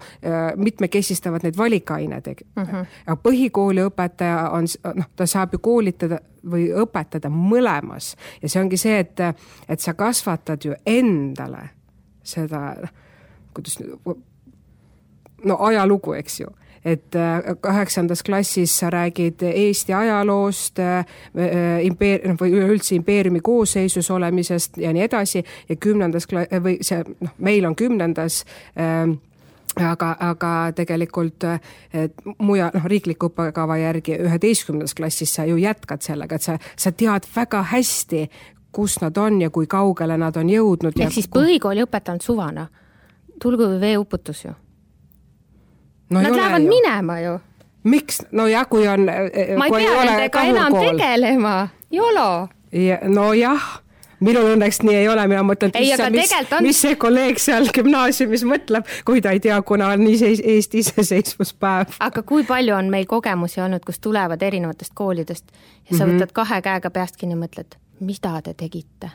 mitmekesistavad 0.57 1.45
neid 1.45 1.57
valikained 1.57 2.27
uh. 2.29 2.63
-huh. 2.63 2.87
aga 3.07 3.17
põhikooli 3.23 3.85
õpetaja 3.87 4.51
on 4.51 4.67
noh, 4.95 5.09
ta 5.17 5.27
saab 5.27 5.53
ju 5.53 5.59
koolitada 5.59 6.19
või 6.51 6.69
õpetada 6.75 7.31
mõlemas 7.33 8.15
ja 8.43 8.49
see 8.49 8.63
ongi 8.63 8.77
see, 8.77 8.99
et, 8.99 9.21
et 9.69 9.81
sa 9.81 9.95
kasvatad 9.95 10.65
ju 10.65 10.75
endale 10.87 11.78
seda, 12.29 12.63
kuidas 13.57 13.79
no 15.45 15.59
ajalugu, 15.61 16.13
eks 16.19 16.41
ju. 16.41 16.51
Et 16.85 17.15
äh, 17.15 17.43
kaheksandas 17.61 18.23
klassis 18.23 18.79
sa 18.79 18.91
räägid 18.91 19.43
Eesti 19.43 19.93
ajaloost, 19.93 20.79
äh, 20.79 20.99
äh, 20.99 21.85
impeer-, 21.85 22.23
noh 22.29 22.39
või 22.39 22.55
üleüldse 22.55 22.95
impeeriumi 22.95 23.41
koosseisus 23.45 24.11
olemisest 24.15 24.79
ja 24.79 24.93
nii 24.95 25.03
edasi 25.09 25.43
ja 25.69 25.77
kümnendas 25.77 26.29
kla-, 26.31 26.47
või 26.63 26.79
see 26.87 27.03
noh, 27.19 27.35
meil 27.39 27.67
on 27.67 27.75
kümnendas 27.77 28.45
äh, 28.79 29.11
aga, 29.91 30.13
aga 30.31 30.53
tegelikult 30.79 31.49
mujal, 32.39 32.71
noh, 32.75 32.87
riikliku 32.89 33.33
õppekava 33.33 33.81
järgi 33.83 34.21
üheteistkümnendas 34.23 34.95
klassis 34.95 35.35
sa 35.35 35.45
ju 35.51 35.59
jätkad 35.59 36.07
sellega, 36.07 36.39
et 36.39 36.47
sa, 36.47 36.57
sa 36.79 36.95
tead 36.95 37.27
väga 37.35 37.65
hästi, 37.75 38.29
kus 38.79 39.01
nad 39.03 39.17
on 39.19 39.41
ja 39.43 39.51
kui 39.51 39.67
kaugele 39.67 40.15
nad 40.23 40.37
on 40.39 40.51
jõudnud. 40.53 40.95
ehk 41.03 41.13
siis 41.17 41.27
põhikooli 41.35 41.83
õpetaja 41.83 42.15
on 42.15 42.21
suvana, 42.23 42.67
tulgu 43.43 43.67
või 43.73 43.81
veeuputus 43.81 44.45
ju 44.45 44.53
no. 46.11 46.23
Nad 46.23 46.31
lähevad 46.37 46.63
ju. 46.63 46.69
minema 46.69 47.19
ju. 47.21 47.35
miks, 47.83 48.23
nojah, 48.33 48.69
kui 48.71 48.87
on. 48.89 49.09
Eh, 49.09 49.27
eh, 49.33 49.53
ma 49.59 49.67
ei 49.67 49.75
pea 49.81 50.05
nendega 50.05 50.47
enam 50.53 50.79
tegelema, 50.79 51.59
jolo. 51.91 52.31
nojah 53.09 53.69
minul 54.21 54.53
õnneks 54.53 54.81
nii 54.83 54.95
ei 54.99 55.09
ole, 55.09 55.27
mina 55.31 55.43
mõtlen, 55.47 55.71
et 55.75 55.91
issand, 55.93 56.15
mis, 56.15 56.33
on... 56.51 56.63
mis 56.67 56.81
see 56.83 56.95
kolleeg 56.99 57.39
seal 57.43 57.69
gümnaasiumis 57.75 58.45
mõtleb, 58.51 58.87
kui 59.07 59.23
ta 59.23 59.35
ei 59.35 59.43
tea, 59.43 59.59
kuna 59.67 59.93
on 59.95 60.07
Eesti 60.07 60.83
iseseisvuspäev. 60.83 61.99
aga 62.03 62.23
kui 62.27 62.47
palju 62.47 62.75
on 62.79 62.91
meil 62.95 63.07
kogemusi 63.11 63.63
olnud, 63.63 63.83
kus 63.87 64.03
tulevad 64.03 64.43
erinevatest 64.43 64.95
koolidest 64.95 65.45
ja 65.51 65.97
sa 65.97 66.05
mm 66.05 66.11
-hmm. 66.11 66.15
võtad 66.15 66.35
kahe 66.41 66.63
käega 66.63 66.91
peast 66.91 67.17
kinni 67.17 67.39
ja 67.39 67.43
mõtled, 67.43 67.79
mida 68.01 68.39
te 68.43 68.55
tegite? 68.55 69.11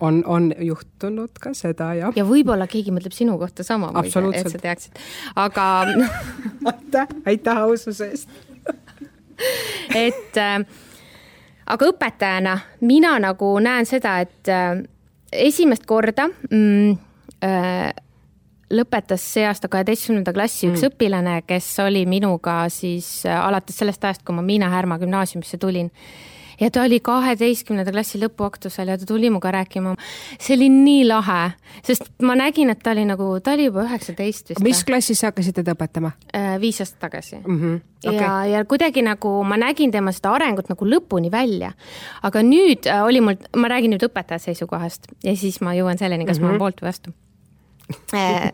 on, 0.00 0.18
on 0.28 0.50
juhtunud 0.60 1.38
ka 1.40 1.54
seda, 1.56 1.94
jah. 1.96 2.12
ja 2.16 2.24
võib-olla 2.28 2.66
keegi 2.68 2.92
mõtleb 2.92 3.14
sinu 3.16 3.38
kohta 3.40 3.64
sama, 3.64 3.88
et 4.04 4.12
sa 4.12 4.60
teaksid, 4.60 4.98
aga 5.40 5.68
aitäh, 6.72 7.14
aitäh 7.24 7.60
aususe 7.64 8.10
eest 8.12 8.28
et 10.06 10.36
äh, 10.36 10.60
aga 11.66 11.88
õpetajana 11.92 12.56
mina 12.84 13.16
nagu 13.22 13.52
näen 13.64 13.88
seda, 13.88 14.18
et 14.24 14.50
äh, 14.52 14.82
esimest 15.32 15.86
korda 15.88 16.28
mm, 16.28 16.98
äh, 17.44 17.92
lõpetas 18.72 19.24
see 19.34 19.44
aasta 19.46 19.70
kaheteistkümnenda 19.72 20.34
klassi 20.34 20.68
üks 20.70 20.82
mm. 20.82 20.92
õpilane, 20.92 21.38
kes 21.48 21.70
oli 21.84 22.04
minuga 22.08 22.62
siis 22.72 23.22
äh, 23.28 23.38
alates 23.38 23.78
sellest 23.82 24.04
ajast, 24.04 24.26
kui 24.26 24.36
ma 24.36 24.44
Miina 24.44 24.70
Härma 24.72 24.98
gümnaasiumisse 25.02 25.60
tulin 25.62 25.90
ja 26.62 26.70
ta 26.70 26.82
oli 26.86 27.00
kaheteistkümnenda 27.04 27.92
klassi 27.94 28.20
lõpuaktusel 28.22 28.92
ja 28.92 28.98
ta 28.98 29.06
tuli 29.08 29.30
minuga 29.30 29.52
rääkima. 29.54 29.94
see 30.38 30.56
oli 30.56 30.68
nii 30.72 31.06
lahe, 31.08 31.52
sest 31.86 32.10
ma 32.22 32.36
nägin, 32.38 32.70
et 32.70 32.82
ta 32.82 32.94
oli 32.94 33.04
nagu, 33.08 33.28
ta 33.40 33.56
oli 33.56 33.68
juba 33.68 33.86
üheksateist 33.86 34.54
vist. 34.54 34.62
mis 34.64 34.84
klassis 34.86 35.22
sa 35.22 35.32
hakkasid 35.32 35.58
teda 35.58 35.74
õpetama? 35.76 36.12
Äh, 36.36 36.54
viis 36.62 36.80
aastat 36.80 37.00
tagasi 37.08 37.40
mm. 37.40 37.58
-hmm. 37.60 37.80
Okay. 38.02 38.18
ja, 38.18 38.44
ja 38.46 38.64
kuidagi 38.64 39.02
nagu 39.02 39.44
ma 39.44 39.56
nägin 39.56 39.90
tema 39.90 40.12
seda 40.12 40.32
arengut 40.34 40.68
nagu 40.68 40.86
lõpuni 40.86 41.30
välja. 41.30 41.72
aga 42.22 42.42
nüüd 42.42 42.86
äh, 42.86 43.04
oli 43.04 43.20
mul, 43.20 43.36
ma 43.56 43.68
räägin 43.68 43.94
nüüd 43.94 44.06
õpetaja 44.08 44.38
seisukohast 44.38 45.06
ja 45.24 45.36
siis 45.36 45.60
ma 45.60 45.74
jõuan 45.74 45.98
selleni, 45.98 46.26
kas 46.26 46.38
mm 46.38 46.44
-hmm. 46.44 46.46
ma 46.46 46.48
olen 46.48 46.54
mhm. 46.54 46.64
poolt 46.64 46.82
või 46.82 46.88
vastu 46.88 47.10
äh, 48.14 48.52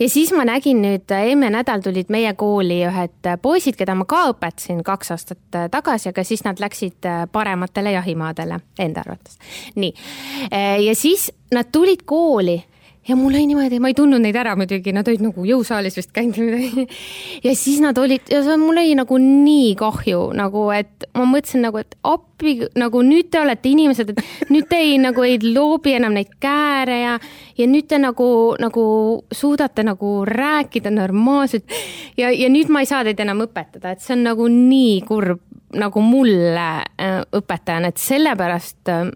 ja 0.00 0.08
siis 0.08 0.32
ma 0.36 0.44
nägin 0.44 0.82
nüüd, 0.84 1.10
eelmine 1.10 1.50
nädal 1.58 1.82
tulid 1.84 2.10
meie 2.12 2.32
kooli 2.38 2.82
ühed 2.88 3.30
poisid, 3.42 3.78
keda 3.78 3.94
ma 3.98 4.06
ka 4.08 4.26
õpetasin 4.32 4.82
kaks 4.86 5.12
aastat 5.16 5.60
tagasi, 5.72 6.10
aga 6.12 6.24
siis 6.24 6.44
nad 6.46 6.60
läksid 6.62 7.08
parematele 7.32 7.96
jahimaadele, 7.96 8.60
enda 8.78 9.04
arvates. 9.06 9.38
nii, 9.74 9.92
ja 10.86 10.94
siis 10.94 11.30
nad 11.54 11.72
tulid 11.72 12.04
kooli 12.04 12.58
ja 13.08 13.16
mul 13.16 13.34
oli 13.34 13.46
niimoodi, 13.46 13.78
ma 13.80 13.90
ei 13.90 13.96
tundnud 13.96 14.22
neid 14.22 14.36
ära 14.38 14.56
muidugi, 14.58 14.92
nad 14.94 15.06
olid 15.08 15.22
nagu 15.22 15.44
jõusaalis 15.46 15.96
vist 15.98 16.12
käinud 16.16 16.38
või 16.40 16.48
midagi. 16.50 16.86
ja 17.46 17.54
siis 17.58 17.80
nad 17.84 17.98
olid 17.98 18.30
ja 18.32 18.42
see, 18.44 18.56
mul 18.60 18.80
oli 18.80 18.94
nagu 18.98 19.18
nii 19.22 19.74
kahju 19.78 20.22
nagu, 20.36 20.64
et 20.74 21.06
ma 21.14 21.26
mõtlesin 21.30 21.62
nagu, 21.66 21.80
et 21.82 21.96
appi, 22.06 22.56
nagu 22.78 23.02
nüüd 23.06 23.30
te 23.30 23.40
olete 23.42 23.70
inimesed, 23.70 24.12
et 24.12 24.50
nüüd 24.52 24.68
te 24.70 24.80
ei 24.82 24.96
nagu 25.02 25.26
ei 25.26 25.38
loobi 25.44 25.96
enam 25.98 26.16
neid 26.16 26.34
kääre 26.42 27.00
ja, 27.02 27.18
ja 27.58 27.68
nüüd 27.70 27.88
te 27.90 28.00
nagu, 28.02 28.28
nagu 28.62 28.86
suudate 29.32 29.86
nagu 29.86 30.16
rääkida 30.26 30.90
normaalselt. 30.94 31.70
ja, 32.16 32.32
ja 32.32 32.50
nüüd 32.52 32.72
ma 32.72 32.82
ei 32.82 32.90
saa 32.90 33.04
teid 33.06 33.20
enam 33.22 33.44
õpetada, 33.46 33.94
et 33.94 34.02
see 34.02 34.16
on 34.16 34.26
nagu 34.26 34.48
nii 34.50 34.98
kurb 35.06 35.42
nagu 35.76 36.00
mulle 36.00 36.66
äh, 37.02 37.20
õpetajana, 37.34 37.90
et 37.90 38.00
sellepärast 38.00 38.90
äh, 38.92 39.06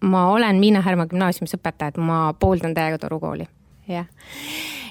ma 0.00 0.30
olen 0.30 0.56
Miina 0.56 0.80
Härma 0.80 1.06
gümnaasiumis 1.06 1.54
õpetaja, 1.58 1.92
et 1.92 2.00
ma 2.00 2.32
pooldan 2.38 2.74
täiega 2.74 2.98
Toru 2.98 3.20
kooli, 3.20 3.46
jah. 3.88 4.06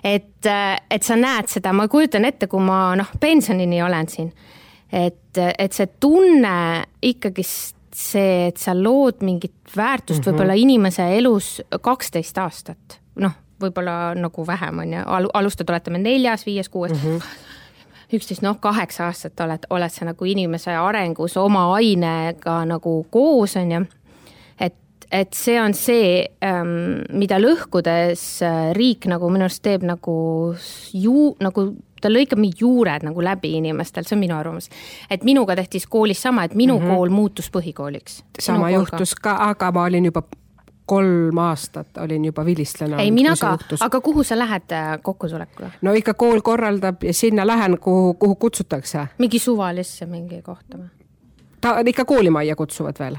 et, 0.04 0.50
et 0.92 1.04
sa 1.04 1.18
näed 1.20 1.50
seda, 1.50 1.74
ma 1.74 1.88
kujutan 1.88 2.26
ette, 2.26 2.48
kui 2.48 2.64
ma 2.64 2.96
noh, 3.00 3.12
pensionini 3.20 3.82
olen 3.84 4.10
siin, 4.10 4.32
et, 4.92 5.38
et 5.58 5.74
see 5.74 5.90
tunne 6.00 6.56
ikkagist 7.02 7.76
see, 8.00 8.48
et 8.48 8.58
sa 8.58 8.76
lood 8.78 9.24
mingit 9.26 9.76
väärtust 9.76 10.20
mm 10.20 10.24
-hmm. 10.24 10.32
võib-olla 10.32 10.54
inimese 10.56 11.18
elus 11.18 11.62
kaksteist 11.82 12.38
aastat, 12.38 13.00
noh, 13.16 13.32
võib-olla 13.62 14.16
nagu 14.16 14.48
vähem 14.48 14.80
on 14.80 14.94
ju, 14.94 15.00
alustad, 15.34 15.70
oletame 15.70 15.98
neljas, 15.98 16.46
viies, 16.46 16.70
kuues 16.70 16.92
mm. 16.92 17.00
-hmm 17.00 17.48
üksteist, 18.14 18.42
noh, 18.42 18.60
kaheksa 18.60 19.06
aastat 19.06 19.40
oled, 19.40 19.66
oled 19.70 19.94
sa 19.94 20.06
nagu 20.06 20.26
inimese 20.26 20.74
arengus 20.76 21.38
oma 21.38 21.68
ainega 21.76 22.66
nagu 22.66 23.08
koos, 23.10 23.56
on 23.56 23.72
ju 23.72 23.86
et 25.12 25.34
see 25.34 25.58
on 25.62 25.74
see, 25.74 26.26
ähm, 26.46 27.04
mida 27.18 27.40
lõhkudes 27.42 28.24
äh, 28.46 28.72
riik 28.78 29.08
nagu 29.10 29.30
minu 29.34 29.48
arust 29.48 29.64
teeb 29.66 29.86
nagu 29.88 30.16
ju 30.94 31.32
nagu 31.42 31.66
ta 32.00 32.12
lõikab 32.12 32.40
mingid 32.40 32.62
juured 32.64 33.04
nagu 33.04 33.24
läbi 33.24 33.56
inimestel, 33.58 34.06
see 34.08 34.16
on 34.16 34.22
minu 34.24 34.38
arvamus. 34.38 34.70
et 35.10 35.24
minuga 35.28 35.56
tehti 35.60 35.82
koolis 35.90 36.22
sama, 36.22 36.44
et 36.44 36.56
minu 36.56 36.80
mm 36.80 36.86
-hmm. 36.86 36.96
kool 36.96 37.10
muutus 37.10 37.50
põhikooliks. 37.52 38.24
sama 38.40 38.70
juhtus 38.70 39.16
ka, 39.16 39.36
aga 39.50 39.72
ma 39.72 39.84
olin 39.84 40.06
juba 40.06 40.24
kolm 40.86 41.38
aastat 41.38 41.98
olin 41.98 42.26
juba 42.26 42.46
vilistlane. 42.46 43.02
ei, 43.04 43.12
mina 43.12 43.34
ka, 43.40 43.58
aga 43.80 44.02
kuhu 44.02 44.24
sa 44.24 44.38
lähed 44.40 44.72
äh, 44.72 45.00
kokkutulekule? 45.02 45.72
no 45.82 45.94
ikka 45.94 46.14
kool 46.14 46.42
korraldab 46.42 47.04
ja 47.04 47.14
sinna 47.14 47.48
lähen, 47.48 47.80
kuhu, 47.80 48.14
kuhu 48.14 48.36
kutsutakse. 48.36 49.08
mingi 49.18 49.40
suvalisse 49.40 50.06
mingi 50.06 50.42
kohta 50.42 50.78
või? 50.78 50.88
ta 51.62 51.80
ikka 51.86 52.06
koolimajja 52.06 52.56
kutsuvad 52.56 53.00
veel 53.00 53.18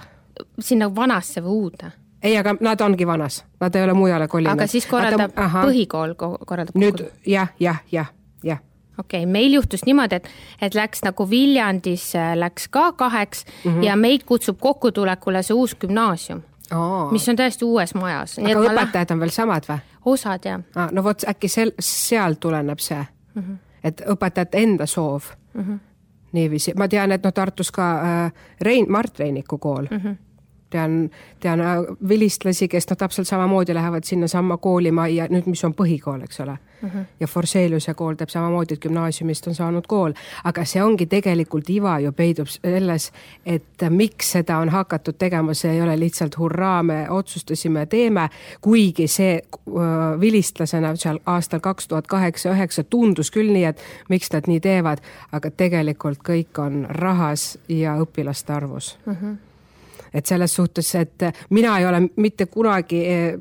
sinna 0.58 0.94
vanasse 0.94 1.42
või 1.44 1.56
uude? 1.64 1.92
ei, 2.22 2.36
aga 2.36 2.54
nad 2.60 2.80
ongi 2.80 3.06
vanas, 3.06 3.44
nad 3.60 3.74
ei 3.74 3.84
ole 3.84 3.94
mujale 3.94 4.28
kolinud. 4.28 4.52
aga 4.52 4.66
siis 4.66 4.86
korraldab, 4.86 5.32
põhikool 5.36 6.14
korraldab 6.18 6.76
nüüd 6.78 7.04
jah, 7.26 7.52
jah, 7.60 7.80
jah, 7.92 8.12
jah 8.44 8.60
okei 8.98 9.22
okay,, 9.22 9.32
meil 9.32 9.54
juhtus 9.54 9.84
niimoodi, 9.86 10.20
et, 10.20 10.28
et 10.62 10.76
läks 10.76 11.04
nagu 11.06 11.26
Viljandis 11.30 12.12
läks 12.34 12.68
ka 12.68 12.92
kaheks 12.92 13.44
mm 13.46 13.70
-hmm. 13.70 13.84
ja 13.84 13.96
meid 13.96 14.24
kutsub 14.28 14.60
kokkutulekule 14.60 15.42
see 15.42 15.54
uus 15.54 15.74
gümnaasium 15.74 16.42
oh., 16.74 17.12
mis 17.12 17.28
on 17.28 17.36
täiesti 17.36 17.64
uues 17.64 17.94
majas. 17.94 18.38
aga 18.38 18.60
õpetajad 18.60 19.10
la... 19.10 19.14
on 19.14 19.20
veel 19.20 19.30
samad 19.30 19.68
või? 19.68 19.78
osad 20.04 20.44
jah 20.44 20.60
ah,. 20.74 20.92
no 20.92 21.04
vot 21.04 21.24
äkki 21.28 21.48
sel-, 21.48 21.76
sealt 21.80 22.40
tuleneb 22.40 22.78
see 22.78 23.04
mm, 23.34 23.42
-hmm. 23.42 23.58
et 23.84 24.02
õpetajate 24.06 24.58
enda 24.58 24.86
soov 24.86 25.22
mm. 25.54 25.62
-hmm. 25.62 25.78
niiviisi, 26.32 26.74
ma 26.76 26.88
tean, 26.88 27.12
et 27.12 27.24
noh, 27.24 27.32
Tartus 27.32 27.70
ka 27.70 27.92
äh, 28.00 28.32
Rein, 28.60 28.86
Mart 28.88 29.18
Reiniku 29.18 29.58
kool 29.58 29.86
mm. 29.90 29.96
-hmm 29.96 30.29
tean, 30.70 31.10
tean 31.40 31.60
äh, 31.60 31.76
vilistlasi, 32.08 32.68
kes 32.68 32.88
noh, 32.90 32.96
täpselt 32.96 33.28
samamoodi 33.28 33.74
lähevad 33.74 34.04
sinnasamma 34.04 34.56
koolimajja, 34.56 35.28
nüüd 35.30 35.46
mis 35.50 35.64
on 35.64 35.74
põhikool, 35.74 36.22
eks 36.24 36.40
ole 36.40 36.56
mm. 36.82 36.88
-hmm. 36.88 37.04
ja 37.20 37.26
Forseliuse 37.26 37.94
kool 37.94 38.14
teeb 38.14 38.28
samamoodi, 38.28 38.74
et 38.74 38.80
gümnaasiumist 38.80 39.46
on 39.46 39.54
saanud 39.54 39.86
kool, 39.86 40.12
aga 40.44 40.64
see 40.64 40.82
ongi 40.82 41.06
tegelikult 41.06 41.70
iva 41.70 41.98
ju 41.98 42.12
peidub 42.12 42.48
selles, 42.48 43.12
et 43.46 43.86
miks 43.90 44.32
seda 44.32 44.58
on 44.58 44.68
hakatud 44.68 45.14
tegema, 45.18 45.54
see 45.54 45.72
ei 45.72 45.82
ole 45.82 45.98
lihtsalt 46.00 46.38
hurraa, 46.38 46.82
me 46.82 47.10
otsustasime, 47.10 47.86
teeme, 47.86 48.28
kuigi 48.60 49.08
see 49.08 49.34
äh, 49.34 50.20
vilistlasena 50.20 50.96
seal 50.96 51.18
aastal 51.26 51.60
kaks 51.60 51.88
tuhat 51.88 52.06
kaheksa, 52.06 52.50
üheksa 52.50 52.84
tundus 52.84 53.30
küll 53.30 53.52
nii, 53.52 53.64
et 53.64 53.82
miks 54.08 54.32
nad 54.32 54.46
nii 54.46 54.60
teevad, 54.60 54.98
aga 55.32 55.50
tegelikult 55.50 56.18
kõik 56.28 56.58
on 56.58 56.86
rahas 56.88 57.58
ja 57.68 57.96
õpilaste 58.00 58.52
arvus 58.52 58.98
mm. 59.06 59.14
-hmm 59.14 59.49
et 60.14 60.26
selles 60.26 60.54
suhtes, 60.54 60.94
et 60.94 61.22
mina 61.50 61.78
ei 61.78 61.86
ole 61.86 62.02
mitte 62.16 62.46
kunagi 62.46 63.00
eh, 63.06 63.38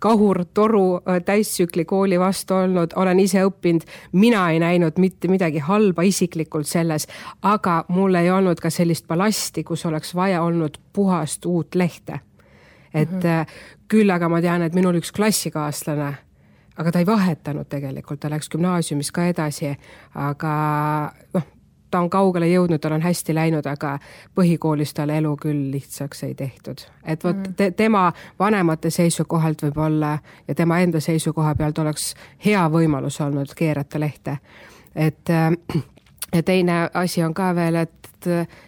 kahur, 0.00 0.44
toru 0.54 0.84
eh, 0.96 1.20
täistsükli 1.24 1.84
kooli 1.84 2.18
vastu 2.20 2.54
olnud, 2.54 2.96
olen 2.96 3.20
ise 3.20 3.44
õppinud, 3.46 3.86
mina 4.12 4.48
ei 4.50 4.60
näinud 4.62 4.98
mitte 4.98 5.28
midagi 5.28 5.58
halba 5.58 6.02
isiklikult 6.02 6.66
selles, 6.66 7.06
aga 7.42 7.84
mul 7.88 8.14
ei 8.14 8.30
olnud 8.30 8.60
ka 8.60 8.70
sellist 8.70 9.06
ballasti, 9.06 9.64
kus 9.64 9.86
oleks 9.86 10.14
vaja 10.14 10.42
olnud 10.42 10.80
puhast 10.92 11.46
uut 11.46 11.74
lehte. 11.74 12.20
et 12.94 13.10
mm 13.10 13.20
-hmm. 13.20 13.46
küll 13.88 14.10
aga 14.10 14.28
ma 14.28 14.40
tean, 14.40 14.62
et 14.62 14.74
minul 14.74 14.94
üks 14.98 15.12
klassikaaslane 15.12 16.14
aga 16.80 16.92
ta 16.92 16.98
ei 16.98 17.06
vahetanud 17.06 17.68
tegelikult, 17.68 18.20
ta 18.20 18.30
läks 18.30 18.48
gümnaasiumis 18.48 19.12
ka 19.12 19.26
edasi, 19.30 19.74
aga 20.14 20.52
noh, 21.34 21.46
ta 21.90 22.00
on 22.00 22.10
kaugele 22.10 22.48
jõudnud, 22.48 22.80
tal 22.80 22.96
on 22.96 23.02
hästi 23.02 23.34
läinud, 23.34 23.66
aga 23.66 23.98
põhikoolis 24.34 24.94
tal 24.94 25.10
elu 25.14 25.34
küll 25.40 25.70
lihtsaks 25.72 26.22
ei 26.28 26.34
tehtud. 26.34 26.86
et 27.04 27.24
vot 27.24 27.36
mm. 27.36 27.54
te, 27.56 27.70
tema 27.70 28.12
vanemate 28.38 28.90
seisukohalt 28.90 29.62
võib-olla 29.62 30.18
ja 30.48 30.54
tema 30.54 30.80
enda 30.80 31.00
seisukoha 31.00 31.54
pealt 31.54 31.78
oleks 31.78 32.14
hea 32.44 32.68
võimalus 32.70 33.20
olnud 33.20 33.54
keerata 33.56 34.00
lehte. 34.00 34.38
et 34.94 35.30
äh, 35.30 35.82
ja 36.32 36.42
teine 36.42 36.88
asi 36.94 37.22
on 37.24 37.34
ka 37.34 37.54
veel, 37.54 37.74
et 37.74 38.00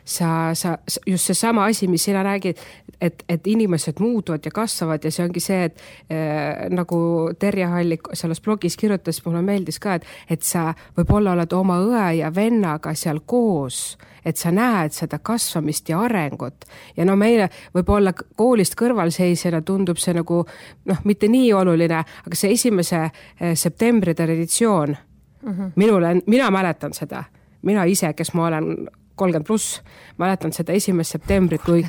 sa, 0.05 0.55
sa, 0.55 0.79
just 1.07 1.27
seesama 1.27 1.65
asi, 1.65 1.87
mis 1.89 2.05
sina 2.05 2.23
räägid, 2.23 2.57
et, 3.01 3.25
et 3.29 3.47
inimesed 3.47 4.01
muutuvad 4.01 4.41
ja 4.45 4.51
kasvavad 4.51 5.05
ja 5.05 5.11
see 5.13 5.25
ongi 5.25 5.41
see, 5.41 5.65
et 5.65 5.83
äh, 6.11 6.69
nagu 6.73 7.33
Terje 7.39 7.67
Hallik 7.67 8.13
selles 8.17 8.41
blogis 8.41 8.77
kirjutas, 8.77 9.21
mulle 9.27 9.43
meeldis 9.43 9.81
ka, 9.83 9.99
et, 9.99 10.07
et 10.31 10.43
sa 10.43 10.71
võib-olla 10.97 11.37
oled 11.37 11.53
oma 11.53 11.81
õe 11.83 12.07
ja 12.21 12.33
vennaga 12.35 12.95
seal 12.95 13.23
koos, 13.27 13.99
et 14.25 14.39
sa 14.39 14.53
näed 14.55 14.95
seda 14.95 15.19
kasvamist 15.19 15.89
ja 15.91 16.01
arengut. 16.07 16.65
ja 16.97 17.05
no 17.05 17.17
meile 17.17 17.51
võib-olla 17.75 18.13
koolist 18.15 18.77
kõrvalseisjana 18.79 19.63
tundub 19.67 19.99
see 19.99 20.15
nagu 20.15 20.45
noh, 20.87 21.05
mitte 21.05 21.29
nii 21.29 21.53
oluline, 21.53 22.05
aga 22.27 22.39
see 22.39 22.55
esimese 22.55 23.05
äh, 23.05 23.55
septembri 23.55 24.15
traditsioon 24.15 24.97
mm, 25.43 25.53
-hmm. 25.53 25.73
minule, 25.77 26.17
mina 26.27 26.51
mäletan 26.51 26.95
seda 26.95 27.25
mina 27.63 27.85
ise, 27.85 28.13
kes 28.13 28.35
ma 28.35 28.47
olen 28.47 28.89
kolmkümmend 29.17 29.47
pluss, 29.47 29.81
mäletan 30.19 30.53
seda 30.53 30.73
esimest 30.73 31.17
septembrit, 31.17 31.63
kui 31.63 31.85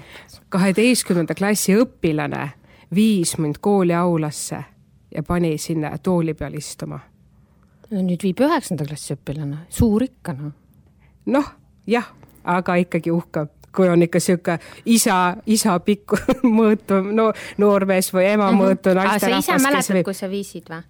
kaheteistkümnenda 0.50 1.36
klassi 1.36 1.76
õpilane 1.80 2.50
viis 2.96 3.38
mind 3.38 3.62
kooli 3.62 3.94
aulasse 3.94 4.64
ja 5.16 5.24
pani 5.24 5.58
sinna 5.58 5.98
tooli 5.98 6.34
peal 6.34 6.54
istuma. 6.54 7.00
no 7.92 8.02
nüüd 8.02 8.24
viib 8.24 8.42
üheksanda 8.42 8.86
klassi 8.86 9.16
õpilane, 9.18 9.66
suur 9.70 10.04
ikka 10.04 10.34
noh. 10.38 10.54
noh, 11.26 11.52
jah, 11.88 12.14
aga 12.44 12.76
ikkagi 12.82 13.12
uhke 13.12 13.48
kui 13.74 13.90
on 13.90 14.02
ikka 14.06 14.20
sihuke 14.20 14.60
isa, 14.86 15.36
isa 15.46 15.80
pikku 15.80 16.18
mõõtu 16.58 17.02
no, 17.10 17.32
noormees 17.58 18.14
või 18.14 18.28
ema 18.30 18.52
mm 18.52 18.58
-hmm. 18.58 18.64
mõõtu 18.64 18.96
naisterahvas. 18.96 19.46
sa 19.46 19.54
ise 19.54 19.64
mäletad 19.64 19.96
võib..., 19.98 20.04
kui 20.04 20.14
sa 20.14 20.30
viisid 20.30 20.70
või? 20.70 20.84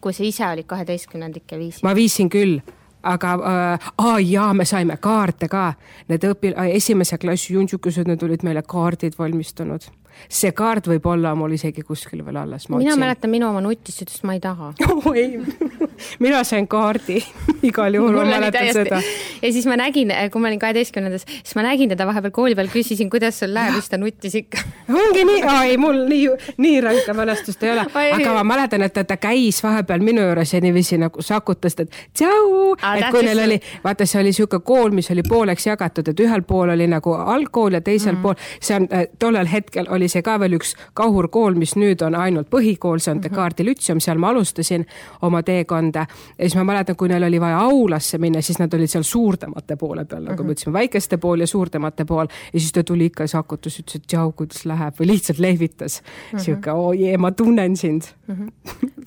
kui 0.00 0.12
sa 0.12 0.22
ise 0.24 0.46
olid 0.46 0.66
kaheteistkümnendik 0.66 1.52
ja 1.52 1.58
viisid? 1.58 1.82
ma 1.82 1.94
viisin 1.94 2.28
küll 2.30 2.60
aga 3.06 3.34
äh, 3.34 3.90
aa 3.98 4.18
jaa, 4.20 4.52
me 4.54 4.64
saime 4.64 4.96
kaarte 4.96 5.48
ka. 5.48 5.72
Need 6.08 6.26
õpil-, 6.26 6.58
esimese 6.72 7.18
klassi 7.18 7.54
juntsukesed, 7.54 8.08
need 8.08 8.22
olid 8.22 8.44
meile 8.46 8.62
kaardid 8.66 9.18
valmistanud 9.18 9.88
see 10.32 10.52
kaart 10.56 10.88
võib 10.90 11.06
olla 11.10 11.34
mul 11.38 11.54
isegi 11.56 11.84
kuskil 11.86 12.22
veel 12.24 12.38
alles. 12.40 12.68
mina 12.70 12.92
otsin. 12.92 13.00
mäletan, 13.00 13.30
minu 13.30 13.48
oma 13.50 13.60
nutis 13.64 14.00
ütles, 14.02 14.22
ma 14.26 14.36
ei 14.36 14.40
taha 14.42 14.72
oh,. 14.88 15.08
ei, 15.14 15.38
mina 16.24 16.42
sain 16.44 16.68
kaardi 16.68 17.20
igal 17.70 17.98
juhul, 17.98 18.16
ma 18.16 18.26
mäletan 18.30 18.72
seda. 18.74 19.00
Ja 19.42 19.52
siis 19.52 19.66
ma 19.66 19.76
nägin, 19.80 20.12
kui 20.32 20.42
ma 20.42 20.50
olin 20.50 20.62
kaheteistkümnendas, 20.62 21.26
siis 21.26 21.56
ma 21.58 21.66
nägin 21.66 21.92
teda 21.92 22.06
vahepeal 22.08 22.34
kooli 22.34 22.56
peal, 22.58 22.70
küsisin, 22.72 23.10
kuidas 23.10 23.40
sul 23.42 23.54
läheb, 23.54 23.78
siis 23.78 23.90
ta 23.92 24.00
nuttis 24.00 24.34
ikka. 24.42 24.62
ongi 25.02 25.24
nii, 25.28 25.42
ei 25.70 25.76
mul 25.80 26.02
nii, 26.08 26.28
nii 26.62 26.80
ränka 26.84 27.14
mälestust 27.16 27.62
ei 27.66 27.72
ole, 27.74 27.86
aga 28.18 28.36
ma 28.38 28.44
mäletan, 28.54 28.86
et 28.86 28.98
ta 29.06 29.18
käis 29.20 29.62
vahepeal 29.64 30.04
minu 30.04 30.24
juures 30.24 30.54
ja 30.54 30.60
niiviisi 30.64 30.98
nagu 31.00 31.22
sakutas, 31.22 31.78
et 31.82 31.92
tšau, 32.14 32.74
et 32.96 33.10
kui 33.10 33.24
neil 33.26 33.42
oli, 33.46 33.60
vaata, 33.84 34.06
see 34.06 34.20
oli 34.20 34.34
niisugune 34.36 34.64
kool, 34.66 34.94
mis 34.96 35.10
oli 35.10 35.22
pooleks 35.26 35.66
jagatud, 35.66 36.08
et 36.12 36.20
ühel 36.20 36.42
pool 36.46 36.72
oli 36.74 36.86
nagu 36.90 37.14
algkool 37.16 37.78
ja 37.78 37.80
teisel 37.80 38.16
mm. 38.16 38.22
pool, 38.22 38.36
see 38.60 38.76
on, 38.76 38.88
äh, 38.92 39.06
tollel 39.18 39.48
hetkel 39.50 39.88
oli 39.94 40.08
see 40.12 40.22
ka 40.26 40.36
veel 40.40 40.56
üks 40.58 40.74
kahurkool, 40.98 41.56
mis 41.58 41.76
nüüd 41.76 42.02
on 42.06 42.16
ainult 42.18 42.50
põhikool, 42.52 43.00
see 43.02 43.14
on 43.14 43.22
Descartesi 43.22 43.64
mhm. 43.64 43.70
lütseum, 43.70 44.00
seal 44.02 44.20
ma 44.22 44.32
alustasin 44.34 44.86
oma 45.26 45.42
teekonda. 45.46 46.06
ja 46.38 46.44
siis 46.44 46.56
ma 46.58 46.64
mäletan, 46.72 46.96
kui 46.96 47.08
neil 47.08 47.24
oli 47.26 47.40
vaja 47.40 47.62
aulasse 47.66 48.18
minna, 48.18 48.42
siis 48.42 48.58
nad 48.58 48.74
olid 48.74 48.90
seal 48.92 49.06
suurtemate 49.26 49.76
poole 49.80 50.04
peal, 50.04 50.24
nagu 50.30 50.42
me 50.42 50.52
mhm. 50.52 50.56
ütlesime, 50.56 50.76
väikeste 50.78 51.18
pool 51.22 51.42
ja 51.42 51.50
suurtemate 51.50 52.06
pool. 52.08 52.30
ja 52.52 52.60
siis 52.60 52.72
ta 52.72 52.84
tuli 52.86 53.10
ikka 53.10 53.26
ja 53.26 53.36
sakutas, 53.36 53.80
ütles, 53.82 54.00
et 54.00 54.06
tšau, 54.06 54.32
kuidas 54.38 54.64
läheb 54.68 55.00
või 55.00 55.10
lihtsalt 55.14 55.42
lehvitas 55.42 56.00
mm 56.00 56.06
-hmm.. 56.06 56.44
sihuke, 56.44 56.72
oo 56.72 56.92
jee, 56.96 57.16
ma 57.18 57.32
tunnen 57.32 57.76
sind 57.76 58.12
mm. 58.26 58.34
-hmm 58.34 59.04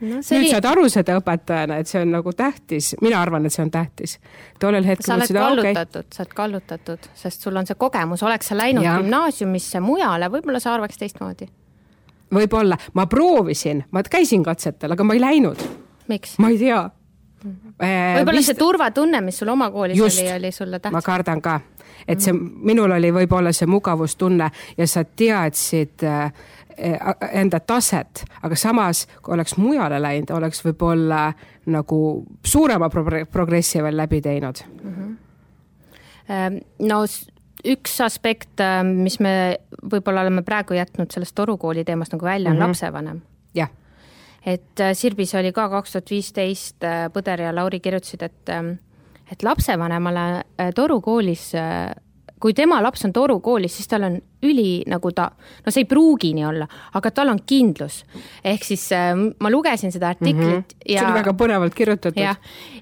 no, 0.00 0.20
nüüd 0.20 0.32
oli... 0.36 0.50
saad 0.50 0.68
aru 0.70 0.86
seda 0.92 1.16
õpetajana, 1.20 1.78
et 1.80 1.90
see 1.90 2.02
on 2.02 2.12
nagu 2.14 2.32
tähtis, 2.36 2.94
mina 3.04 3.20
arvan, 3.20 3.46
et 3.46 3.54
see 3.54 3.64
on 3.64 3.72
tähtis. 3.72 4.18
tollel 4.62 4.86
hetkel 4.88 5.06
sa 5.06 5.16
oled 5.18 5.34
kallutatud 5.36 6.04
okay., 6.04 6.16
sa 6.16 6.22
oled 6.24 6.36
kallutatud, 6.42 7.10
sest 7.22 7.46
sul 7.46 7.56
on 7.60 7.68
see 7.68 7.78
kogemus, 7.80 8.22
oleks 8.26 8.52
sa 8.52 8.58
läinud 8.58 8.84
ja. 8.84 8.96
gümnaasiumisse 9.00 9.82
mujale, 9.84 10.30
võib-olla 10.32 10.62
sa 10.62 10.74
arvaks 10.74 11.00
teistmoodi. 11.00 11.50
võib-olla, 12.34 12.78
ma 12.94 13.06
proovisin, 13.10 13.84
ma 13.90 14.02
käisin 14.02 14.44
katsetel, 14.46 14.96
aga 14.96 15.04
ma 15.04 15.18
ei 15.18 15.20
läinud. 15.20 15.68
ma 16.08 16.48
ei 16.48 16.58
tea 16.58 16.80
mm 16.80 16.88
-hmm. 16.88 16.99
Võib-olla 17.44 18.38
vist... 18.38 18.52
see 18.52 18.58
turvatunne, 18.58 19.20
mis 19.24 19.38
sul 19.40 19.48
oma 19.52 19.70
koolis 19.70 19.98
Just, 19.98 20.20
oli, 20.20 20.32
oli 20.36 20.52
sulle 20.52 20.78
tähtis? 20.78 20.94
ma 20.94 21.02
kardan 21.04 21.40
ka, 21.44 21.60
et 22.08 22.20
see, 22.20 22.34
minul 22.34 22.92
oli 22.96 23.12
võib-olla 23.14 23.52
see 23.56 23.68
mugavustunne 23.70 24.50
ja 24.78 24.88
sa 24.90 25.04
teadsid 25.04 26.04
äh, 26.04 26.32
enda 27.32 27.60
taset, 27.60 28.24
aga 28.42 28.56
samas, 28.56 29.06
kui 29.22 29.34
oleks 29.34 29.56
mujale 29.60 30.00
läinud, 30.02 30.30
oleks 30.36 30.62
võib-olla 30.64 31.30
nagu 31.70 31.98
suurema 32.46 32.88
progressi 32.90 33.82
veel 33.82 33.96
läbi 33.96 34.20
teinud 34.24 34.62
mm. 34.68 34.94
-hmm. 34.94 36.62
no 36.88 37.02
üks 37.64 38.00
aspekt, 38.04 38.60
äh, 38.60 38.84
mis 38.84 39.20
me 39.20 39.58
võib-olla 39.82 40.26
oleme 40.26 40.42
praegu 40.42 40.74
jätnud 40.74 41.12
sellest 41.12 41.34
Toru 41.34 41.56
kooli 41.56 41.84
teemast 41.84 42.12
nagu 42.12 42.24
välja, 42.24 42.50
on 42.50 42.56
mm 42.56 42.62
-hmm. 42.62 42.68
lapsevanem. 42.68 43.22
jah 43.54 43.70
et 44.46 44.80
äh, 44.80 44.94
Sirbis 44.96 45.34
oli 45.34 45.52
ka 45.52 45.68
kaks 45.68 45.96
tuhat 45.96 46.10
viisteist, 46.10 46.84
äh, 46.84 47.08
Põder 47.12 47.46
ja 47.46 47.54
Lauri 47.54 47.80
kirjutasid, 47.80 48.22
et 48.22 48.54
ähm, 48.54 48.78
et 49.30 49.44
lapsevanemale 49.46 50.42
Toru 50.74 50.96
koolis 51.00 51.52
kui 52.40 52.54
tema 52.56 52.80
laps 52.82 53.04
on 53.06 53.12
Toru 53.14 53.38
koolis, 53.44 53.76
siis 53.76 53.88
tal 53.90 54.06
on 54.08 54.16
üli 54.42 54.82
nagu 54.88 55.12
ta, 55.12 55.28
no 55.64 55.72
see 55.72 55.84
ei 55.84 55.88
pruugi 55.88 56.32
nii 56.36 56.44
olla, 56.48 56.66
aga 56.96 57.10
tal 57.14 57.32
on 57.32 57.40
kindlus. 57.46 58.04
ehk 58.44 58.64
siis 58.64 58.86
äh, 58.96 59.12
ma 59.14 59.50
lugesin 59.50 59.92
seda 59.92 60.08
artiklit 60.08 60.46
mm 60.46 60.60
-hmm. 60.60 60.76
ja. 60.88 61.00
see 61.00 61.10
oli 61.10 61.18
väga 61.18 61.32
põnevalt 61.32 61.74
kirjutatud. 61.74 62.22
ja, 62.22 62.34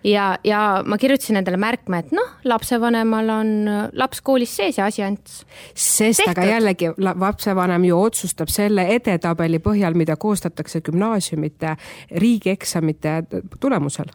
ja, 0.04 0.38
ja 0.44 0.82
ma 0.86 0.98
kirjutasin 0.98 1.36
endale 1.36 1.56
märkme, 1.56 1.98
et 1.98 2.12
noh, 2.12 2.30
lapsevanemal 2.44 3.28
on 3.28 3.70
laps 3.92 4.20
koolis 4.20 4.56
sees 4.56 4.78
ja 4.78 4.84
ainult. 4.84 5.28
sest 5.74 6.16
tehtud. 6.24 6.38
aga 6.38 6.44
jällegi 6.46 6.92
lapsevanem 6.96 7.84
ju 7.84 8.00
otsustab 8.02 8.48
selle 8.48 8.86
edetabeli 8.86 9.58
põhjal, 9.58 9.94
mida 9.94 10.16
koostatakse 10.16 10.80
gümnaasiumite 10.80 11.76
riigieksamite 12.10 13.22
tulemusel. 13.60 14.06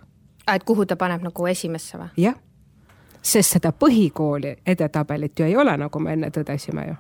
et 0.56 0.64
kuhu 0.64 0.86
ta 0.86 0.96
paneb 0.96 1.22
nagu 1.22 1.46
esimesse 1.48 1.98
või? 1.98 2.10
jah 2.18 2.36
sest 3.24 3.56
seda 3.56 3.72
põhikooli 3.72 4.58
edetabelit 4.66 5.40
ju 5.40 5.46
ei 5.46 5.56
ole, 5.58 5.78
nagu 5.78 6.00
me 6.00 6.14
enne 6.14 6.30
tõdesime 6.30 6.88
ju 6.88 6.96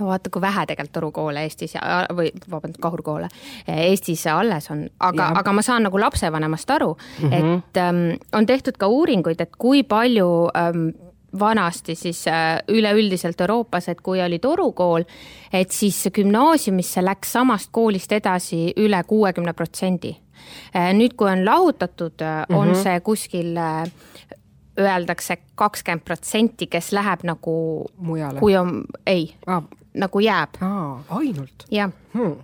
no 0.00 0.06
vaata, 0.06 0.30
kui 0.32 0.42
vähe 0.42 0.66
tegelikult 0.66 0.92
torukoole 0.92 1.44
Eestis 1.46 1.74
ja, 1.76 2.02
või 2.16 2.30
vabandust, 2.50 2.80
kahurkoole 2.82 3.28
Eestis 3.68 4.26
alles 4.30 4.70
on, 4.72 4.86
aga, 5.00 5.32
aga 5.42 5.52
ma 5.52 5.64
saan 5.64 5.86
nagu 5.88 6.00
lapsevanemast 6.00 6.70
aru 6.70 6.94
mm, 6.96 7.28
-hmm. 7.28 7.56
et 7.58 7.76
ähm, 7.76 8.04
on 8.32 8.46
tehtud 8.46 8.78
ka 8.78 8.86
uuringuid, 8.86 9.40
et 9.40 9.56
kui 9.58 9.82
palju 9.82 10.48
ähm, 10.56 10.88
vanasti 11.38 11.94
siis 11.94 12.26
äh, 12.28 12.58
üleüldiselt 12.68 13.40
Euroopas, 13.40 13.88
et 13.88 14.00
kui 14.00 14.22
oli 14.22 14.38
torukool, 14.38 15.04
et 15.52 15.70
siis 15.70 16.08
gümnaasiumisse 16.14 17.04
läks 17.04 17.32
samast 17.32 17.68
koolist 17.72 18.12
edasi 18.12 18.72
üle 18.76 19.02
kuuekümne 19.06 19.52
protsendi. 19.52 20.16
Äh, 20.76 20.92
nüüd, 20.92 21.14
kui 21.16 21.30
on 21.30 21.44
lahutatud, 21.44 22.20
mm 22.20 22.54
-hmm. 22.54 22.56
on 22.58 22.68
mhm. 22.68 22.82
see 22.82 23.00
kuskil 23.00 23.56
öeldakse 24.80 25.36
kakskümmend 25.54 26.04
protsenti, 26.04 26.66
kes 26.66 26.92
läheb 26.92 27.24
nagu 27.28 27.54
Mujale. 27.96 28.40
kui 28.40 28.56
on, 28.56 28.84
ei 29.06 29.34
ah, 29.46 29.62
nagu 29.94 30.20
jääb, 30.20 30.58
ainult 31.08 31.66
jah 31.70 31.90
hmm. 32.14 32.36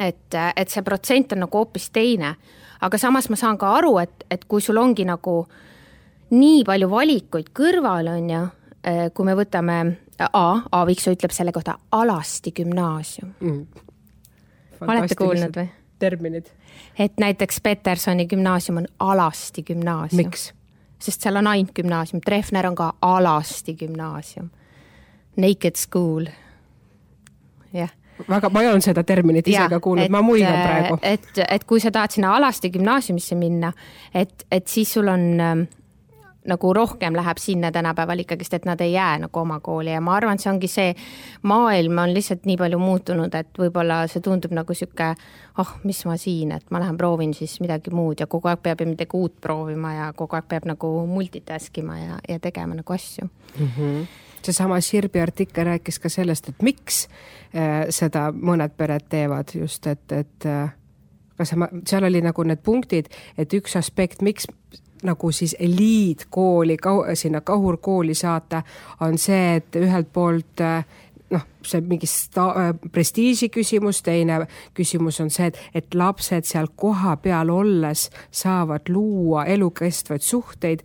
et, 0.00 0.38
et 0.56 0.68
see 0.68 0.82
protsent 0.82 1.32
on 1.32 1.44
nagu 1.44 1.58
hoopis 1.58 1.90
teine. 1.90 2.34
aga 2.80 2.98
samas 2.98 3.28
ma 3.30 3.36
saan 3.36 3.58
ka 3.58 3.74
aru, 3.78 3.98
et, 3.98 4.24
et 4.30 4.44
kui 4.44 4.60
sul 4.60 4.76
ongi 4.76 5.04
nagu 5.04 5.44
nii 6.30 6.64
palju 6.64 6.90
valikuid 6.90 7.50
kõrval, 7.54 8.08
on 8.14 8.30
ju, 8.30 8.44
kui 9.14 9.26
me 9.26 9.34
võtame 9.38 9.80
A, 10.20 10.60
Aaviksoo 10.72 11.14
ütleb 11.16 11.32
selle 11.32 11.52
kohta 11.52 11.78
alasti 11.96 12.52
gümnaasium. 12.52 13.30
Mm. 13.40 13.66
olete 14.84 15.16
kuulnud 15.16 15.56
või? 15.56 15.70
terminid. 16.00 16.46
et 16.98 17.12
näiteks 17.20 17.60
Petersoni 17.60 18.26
gümnaasium 18.26 18.76
on 18.76 18.86
alasti 18.98 19.62
gümnaasium. 19.62 20.16
miks? 20.16 20.52
sest 20.98 21.20
seal 21.20 21.36
on 21.36 21.46
ainult 21.46 21.72
gümnaasium, 21.74 22.20
Treffner 22.24 22.66
on 22.66 22.74
ka 22.74 22.92
alasti 23.02 23.74
gümnaasium. 23.74 24.50
Naked 25.36 25.76
school, 25.76 26.26
jah 27.72 27.90
väga, 28.28 28.50
ma 28.52 28.62
ei 28.62 28.68
olnud 28.68 28.84
seda 28.84 29.04
terminit 29.06 29.48
ise 29.48 29.66
ka 29.70 29.80
kuulnud, 29.80 30.10
ma 30.12 30.22
muigan 30.24 30.56
praegu. 30.60 31.00
et, 31.02 31.28
et 31.46 31.64
kui 31.64 31.80
sa 31.80 31.92
tahad 31.94 32.12
sinna 32.16 32.34
Alasti 32.36 32.70
gümnaasiumisse 32.70 33.38
minna, 33.38 33.72
et, 34.14 34.46
et 34.52 34.66
siis 34.68 34.92
sul 34.92 35.08
on 35.08 35.26
ähm, 35.40 35.66
nagu 36.50 36.72
rohkem 36.74 37.16
läheb 37.16 37.38
sinna 37.38 37.70
tänapäeval 37.72 38.22
ikkagist, 38.24 38.54
et 38.54 38.64
nad 38.64 38.80
ei 38.80 38.92
jää 38.92 39.18
nagu 39.26 39.40
oma 39.40 39.60
kooli 39.60 39.92
ja 39.92 40.00
ma 40.00 40.14
arvan, 40.16 40.38
et 40.38 40.44
see 40.44 40.52
ongi 40.52 40.70
see, 40.72 40.94
maailm 41.42 41.98
on 42.04 42.14
lihtsalt 42.14 42.48
nii 42.48 42.56
palju 42.60 42.80
muutunud, 42.80 43.34
et 43.36 43.60
võib-olla 43.60 44.02
see 44.10 44.24
tundub 44.24 44.54
nagu 44.56 44.74
sihuke, 44.76 45.12
oh, 45.60 45.74
mis 45.84 46.00
ma 46.08 46.16
siin, 46.20 46.54
et 46.56 46.72
ma 46.72 46.80
lähen 46.80 46.98
proovin 47.00 47.34
siis 47.36 47.58
midagi 47.60 47.92
muud 47.94 48.24
ja 48.24 48.28
kogu 48.30 48.48
aeg 48.50 48.64
peab 48.64 48.80
ju 48.80 48.88
midagi 48.88 49.16
uut 49.20 49.36
proovima 49.40 49.94
ja 49.94 50.10
kogu 50.16 50.38
aeg 50.38 50.48
peab 50.48 50.68
nagu 50.72 50.94
multitask 51.10 51.78
ima 51.82 52.00
ja, 52.00 52.18
ja 52.28 52.40
tegema 52.40 52.74
nagu 52.80 52.96
asju 52.98 53.28
mm. 53.28 53.70
-hmm 53.76 54.26
seesama 54.46 54.80
Sirbi 54.80 55.20
artikkel 55.20 55.66
rääkis 55.66 55.98
ka 55.98 56.08
sellest, 56.08 56.48
et 56.48 56.62
miks 56.62 57.06
äh, 57.54 57.86
seda 57.90 58.30
mõned 58.32 58.76
pered 58.76 59.08
teevad 59.12 59.54
just, 59.54 59.86
et, 59.86 60.04
et 60.12 60.46
äh, 60.48 60.70
kas 61.40 61.54
ma, 61.56 61.70
seal 61.88 62.04
oli 62.08 62.22
nagu 62.24 62.44
need 62.46 62.62
punktid, 62.64 63.10
et 63.38 63.52
üks 63.56 63.76
aspekt, 63.80 64.22
miks 64.22 64.48
nagu 65.02 65.30
siis 65.32 65.54
eliitkooli, 65.58 66.76
sinna 67.14 67.40
kahurkooli 67.40 68.14
saata, 68.14 68.62
on 69.00 69.16
see, 69.18 69.54
et 69.56 69.76
ühelt 69.80 70.10
poolt 70.12 70.60
noh, 71.30 71.46
see 71.64 71.80
mingi 71.86 72.08
sta-, 72.10 72.74
prestiiži 72.92 73.48
küsimus, 73.54 74.02
teine 74.04 74.42
küsimus 74.76 75.20
on 75.24 75.30
see, 75.32 75.50
et, 75.50 75.60
et 75.74 75.96
lapsed 75.96 76.48
seal 76.48 76.68
kohapeal 76.76 77.52
olles 77.54 78.08
saavad 78.30 78.90
luua 78.92 79.46
elukestvaid 79.50 80.26
suhteid, 80.26 80.84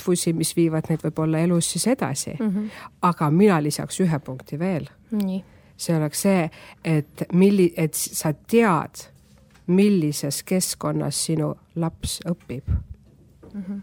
tutvusi, 0.00 0.32
mis 0.32 0.56
viivad 0.56 0.88
neid 0.88 1.02
võib-olla 1.04 1.44
elus 1.44 1.70
siis 1.72 1.86
edasi 1.86 2.34
mm. 2.38 2.48
-hmm. 2.48 2.68
aga 3.02 3.30
mina 3.30 3.62
lisaks 3.62 4.00
ühe 4.00 4.18
punkti 4.18 4.58
veel. 4.58 4.88
see 5.76 5.96
oleks 5.96 6.22
see, 6.22 6.50
et 6.84 7.22
milli-, 7.32 7.72
et 7.76 7.94
sa 7.94 8.32
tead 8.32 9.06
millises 9.66 10.42
keskkonnas 10.42 11.24
sinu 11.24 11.54
laps 11.76 12.20
õpib 12.28 12.68
mm. 12.68 13.62
-hmm. 13.62 13.80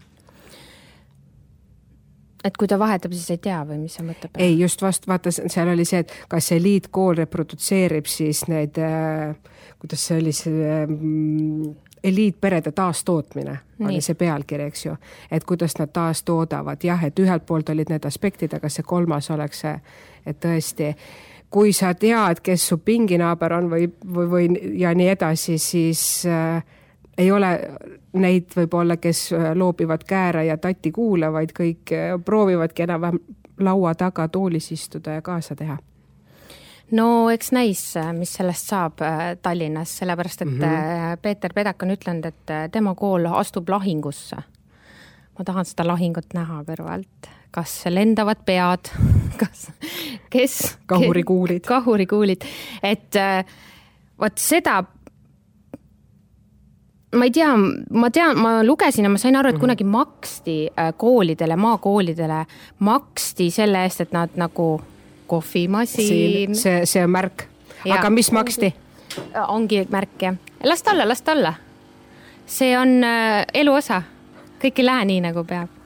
et 2.44 2.56
kui 2.56 2.68
ta 2.68 2.78
vahetab, 2.78 3.12
siis 3.12 3.30
ei 3.30 3.38
tea 3.38 3.64
või 3.64 3.78
mis 3.78 3.94
sa 3.94 4.02
mõtled? 4.02 4.30
ei, 4.38 4.60
just 4.60 4.82
vast, 4.82 5.06
vaata, 5.06 5.30
seal 5.30 5.68
oli 5.68 5.84
see, 5.84 5.98
et 5.98 6.12
kas 6.28 6.52
eliitkool 6.52 7.14
reprodutseerib 7.14 8.06
siis 8.06 8.46
neid 8.48 8.78
äh,, 8.78 9.36
kuidas 9.78 10.06
see 10.06 10.18
oli, 10.18 10.32
see 10.32 10.82
äh, 10.82 10.88
eliitperede 12.04 12.72
taastootmine 12.72 13.58
Nii. 13.78 13.88
oli 13.88 14.00
see 14.00 14.14
pealkiri, 14.14 14.64
eks 14.64 14.86
ju. 14.86 14.96
et 15.30 15.44
kuidas 15.44 15.78
nad 15.78 15.90
taastoodavad, 15.92 16.84
jah, 16.84 17.04
et 17.04 17.18
ühelt 17.18 17.46
poolt 17.46 17.68
olid 17.68 17.90
need 17.90 18.04
aspektid, 18.04 18.54
aga 18.54 18.68
see 18.68 18.86
kolmas 18.86 19.30
oleks 19.30 19.60
see, 19.66 19.74
et 20.26 20.40
tõesti 20.44 20.94
kui 21.50 21.72
sa 21.72 21.94
tead, 21.94 22.42
kes 22.44 22.68
su 22.68 22.78
pinginaaber 22.84 23.52
on 23.52 23.70
või, 23.70 23.88
või, 24.14 24.26
või 24.30 24.48
ja 24.80 24.92
nii 24.94 25.08
edasi, 25.08 25.58
siis 25.58 26.02
äh, 26.28 26.64
ei 27.18 27.30
ole 27.32 27.52
neid 28.12 28.52
võib-olla, 28.56 28.98
kes 29.00 29.32
äh, 29.32 29.50
loobivad 29.56 30.04
kääre 30.08 30.44
ja 30.44 30.58
tatti 30.60 30.92
kuula, 30.92 31.32
vaid 31.32 31.54
kõik 31.56 31.94
äh, 31.96 32.14
proovivadki 32.24 32.84
enam-vähem 32.84 33.20
laua 33.58 33.94
taga 33.98 34.28
toolis 34.28 34.72
istuda 34.72 35.18
ja 35.18 35.22
kaasa 35.22 35.56
teha 35.56 35.78
no 36.90 37.30
eks 37.30 37.52
näis, 37.52 37.82
äh, 37.96 38.12
mis 38.12 38.32
sellest 38.38 38.70
saab 38.70 39.02
Tallinnas, 39.42 39.98
sellepärast 39.98 40.42
et 40.42 40.48
mm 40.48 40.60
-hmm. 40.60 41.16
Peeter 41.22 41.52
Pedak 41.54 41.82
on 41.82 41.90
ütelnud, 41.90 42.26
et 42.26 42.72
tema 42.72 42.94
kool 42.94 43.26
astub 43.26 43.68
lahingusse. 43.68 44.36
ma 45.38 45.44
tahan 45.44 45.64
seda 45.64 45.86
lahingut 45.86 46.34
näha 46.34 46.64
kõrvalt 46.64 47.38
kas 47.50 47.84
lendavad 47.88 48.44
pead, 48.46 48.90
kas, 49.40 49.70
kes. 50.30 50.78
kahurikuulid. 50.86 51.64
kahurikuulid, 51.66 52.44
et 52.82 53.16
äh, 53.16 53.44
vot 54.20 54.38
seda 54.38 54.82
ma 57.16 57.24
ei 57.24 57.32
tea, 57.32 57.48
ma 57.56 58.10
tean, 58.12 58.36
ma 58.36 58.58
lugesin 58.64 59.08
ja 59.08 59.12
ma 59.12 59.20
sain 59.20 59.36
aru, 59.38 59.48
et 59.48 59.56
mhm. 59.56 59.64
kunagi 59.64 59.86
maksti 59.88 60.58
äh, 60.68 60.92
koolidele, 60.96 61.56
maakoolidele, 61.56 62.44
maksti 62.84 63.50
selle 63.54 63.86
eest, 63.86 64.04
et 64.04 64.16
nad 64.16 64.36
nagu 64.36 64.74
kohvimasin. 65.28 66.54
see, 66.56 66.84
see 66.84 67.04
on 67.04 67.14
märk. 67.14 67.48
aga 67.86 68.10
mis 68.10 68.32
maksti? 68.32 68.74
ongi 69.48 69.84
märk 69.90 70.22
jah, 70.22 70.36
las 70.64 70.82
ta 70.82 70.94
olla, 70.96 71.08
las 71.08 71.22
ta 71.22 71.32
olla. 71.36 71.54
see 72.46 72.72
on 72.78 73.02
äh, 73.04 73.44
elu 73.54 73.74
osa, 73.80 74.02
kõik 74.62 74.82
ei 74.82 74.88
lähe 74.88 75.04
nii, 75.12 75.20
nagu 75.28 75.44
peab 75.44 75.78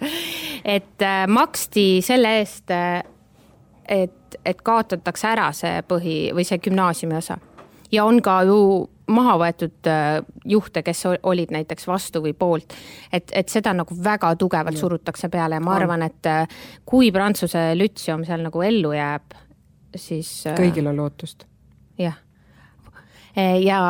et 0.76 1.02
äh, 1.02 1.26
maksti 1.28 1.86
selle 2.04 2.38
eest, 2.40 2.70
äh, 2.70 3.02
et, 3.88 4.38
et 4.44 4.62
kaotatakse 4.62 5.28
ära 5.28 5.50
see 5.56 5.82
põhi 5.88 6.16
või 6.34 6.46
see 6.46 6.58
gümnaasiumi 6.62 7.16
osa. 7.18 7.38
Ja 7.92 8.04
on 8.04 8.20
ka 8.22 8.40
ju 8.48 8.58
maha 9.12 9.36
võetud 9.38 9.88
äh, 9.90 10.18
juhte, 10.44 10.82
kes 10.82 11.04
olid 11.22 11.52
näiteks 11.54 11.86
vastu 11.86 12.22
või 12.24 12.34
poolt. 12.34 12.74
et, 13.12 13.30
et 13.32 13.48
seda 13.48 13.72
nagu 13.76 13.94
väga 14.04 14.34
tugevalt 14.36 14.78
surutakse 14.78 15.28
peale 15.28 15.60
ja 15.60 15.62
ma 15.62 15.76
arvan, 15.76 16.02
et 16.02 16.30
kui 16.84 17.12
Prantsuse 17.12 17.70
lütseum 17.78 18.24
seal 18.26 18.42
nagu 18.42 18.62
ellu 18.62 18.92
jääb, 18.96 19.38
siis. 19.96 20.44
kõigil 20.58 20.90
on 20.90 20.98
lootust. 21.02 21.46
jah, 21.98 22.18
ja 23.62 23.80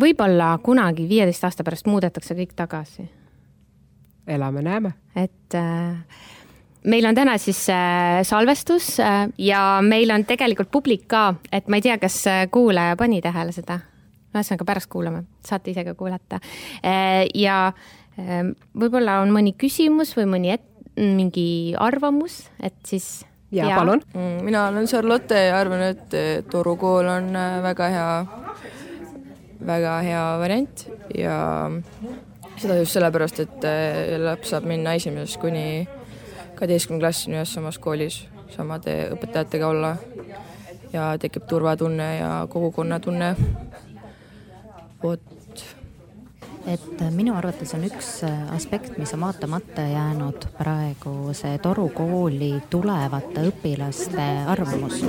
võib-olla 0.00 0.56
kunagi 0.64 1.08
viieteist 1.08 1.44
aasta 1.44 1.64
pärast 1.64 1.86
muudetakse 1.86 2.34
kõik 2.34 2.56
tagasi 2.56 3.06
elame-näeme. 4.26 4.92
et 5.16 5.54
äh, 5.54 5.96
meil 6.84 7.06
on 7.06 7.14
täna 7.14 7.36
siis 7.38 7.60
äh, 7.70 8.22
salvestus 8.26 8.96
äh, 9.00 9.28
ja 9.38 9.80
meil 9.82 10.10
on 10.10 10.24
tegelikult 10.26 10.70
publik 10.72 11.06
ka, 11.10 11.34
et 11.52 11.68
ma 11.70 11.78
ei 11.78 11.84
tea, 11.84 11.98
kas 12.02 12.18
äh, 12.30 12.44
kuulaja 12.50 12.96
pani 12.98 13.22
tähele 13.22 13.54
seda. 13.54 13.80
ühesõnaga 14.32 14.64
pärast 14.64 14.88
kuulame, 14.88 15.26
saate 15.44 15.74
ise 15.74 15.84
ka 15.84 15.94
kuulata 15.94 16.38
ja 17.36 17.56
äh, 17.68 18.38
võib-olla 18.74 19.20
on 19.22 19.34
mõni 19.34 19.52
küsimus 19.58 20.14
või 20.16 20.30
mõni 20.36 20.54
et, 20.54 20.64
mingi 20.96 21.74
arvamus, 21.78 22.46
et 22.60 22.76
siis. 22.84 23.24
ja, 23.52 23.70
palun. 23.76 24.02
Mm, 24.14 24.42
mina 24.44 24.66
olen 24.68 24.88
Charlotte 24.88 25.36
ja 25.36 25.58
arvan, 25.60 25.84
et 25.92 26.48
Toru 26.50 26.76
kool 26.80 27.08
on 27.08 27.30
väga 27.64 27.88
hea, 27.92 28.08
väga 29.68 29.96
hea 30.08 30.24
variant 30.40 30.86
ja 31.16 31.38
seda 32.56 32.76
just 32.80 32.96
sellepärast, 32.96 33.40
et 33.40 33.66
laps 34.20 34.52
saab 34.52 34.68
minna 34.68 34.96
esimesest 34.96 35.40
kuni 35.40 35.84
kaheteistkümnenda 36.62 37.08
klassini 37.08 37.34
ühes 37.40 37.52
samas 37.56 37.78
koolis 37.82 38.20
samade 38.54 38.92
õpetajatega 39.16 39.66
olla 39.66 39.96
ja 40.92 41.08
tekib 41.18 41.48
turvatunne 41.50 42.06
ja 42.20 42.28
kogukonnatunne. 42.50 43.34
vot 45.02 45.64
et 46.66 47.02
minu 47.10 47.34
arvates 47.34 47.74
on 47.74 47.82
üks 47.88 48.12
aspekt, 48.54 48.94
mis 48.98 49.10
on 49.16 49.24
vaatamata 49.24 49.88
jäänud 49.90 50.46
praegu 50.54 51.34
see 51.34 51.58
Toru 51.58 51.88
kooli 51.96 52.52
tulevate 52.70 53.42
õpilaste 53.50 54.28
arvamus. 54.46 55.02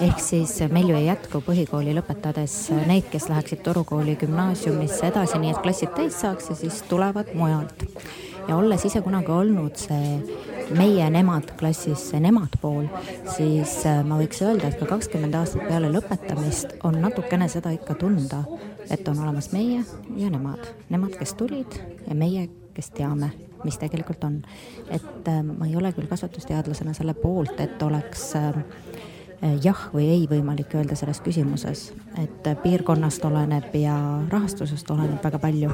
ehk 0.00 0.20
siis 0.20 0.58
meil 0.68 0.92
ju 0.92 1.00
ei 1.00 1.06
jätku 1.06 1.40
põhikooli 1.48 1.96
lõpetades 1.96 2.58
neid, 2.86 3.08
kes 3.08 3.30
läheksid 3.32 3.64
Toru 3.64 3.84
kooli 3.88 4.18
gümnaasiumisse 4.20 5.08
edasi, 5.08 5.38
nii 5.38 5.56
et 5.56 5.64
klassid 5.64 5.96
täis 5.96 6.20
saaks 6.20 6.52
ja 6.52 6.60
siis 6.60 6.82
tulevad 6.82 7.32
mujalt. 7.34 7.88
ja 8.48 8.56
olles 8.56 8.84
ise 8.84 9.00
kunagi 9.00 9.32
olnud 9.32 9.80
see 9.80 10.58
meie 10.76 11.06
nemad 11.10 11.54
klassis, 11.58 12.10
see 12.10 12.20
nemad 12.22 12.54
pool, 12.62 12.86
siis 13.36 13.80
ma 14.06 14.18
võiks 14.20 14.42
öelda, 14.44 14.70
et 14.70 14.78
ka 14.80 14.88
kakskümmend 14.90 15.34
aastat 15.38 15.66
peale 15.68 15.90
lõpetamist 15.92 16.76
on 16.86 17.00
natukene 17.02 17.48
seda 17.50 17.72
ikka 17.74 17.98
tunda 18.00 18.44
et 18.90 19.08
on 19.08 19.18
olemas 19.18 19.52
meie 19.52 19.84
ja 20.16 20.30
nemad, 20.30 20.66
nemad, 20.88 21.14
kes 21.18 21.34
tulid 21.34 21.78
ja 22.08 22.14
meie, 22.14 22.48
kes 22.74 22.90
teame, 22.90 23.30
mis 23.64 23.78
tegelikult 23.78 24.24
on. 24.24 24.42
et 24.90 25.28
äh, 25.28 25.42
ma 25.42 25.66
ei 25.66 25.76
ole 25.76 25.92
küll 25.92 26.10
kasvatusteadlasena 26.10 26.94
selle 26.96 27.14
poolt, 27.14 27.60
et 27.60 27.82
oleks 27.82 28.34
äh, 28.36 28.58
jah 29.62 29.86
või 29.94 30.08
ei 30.10 30.26
võimalik 30.30 30.74
öelda 30.74 30.98
selles 30.98 31.20
küsimuses, 31.24 31.90
et 32.20 32.50
piirkonnast 32.62 33.24
oleneb 33.24 33.74
ja 33.78 33.96
rahastusest 34.28 34.90
oleneb 34.90 35.22
väga 35.24 35.38
palju. 35.38 35.72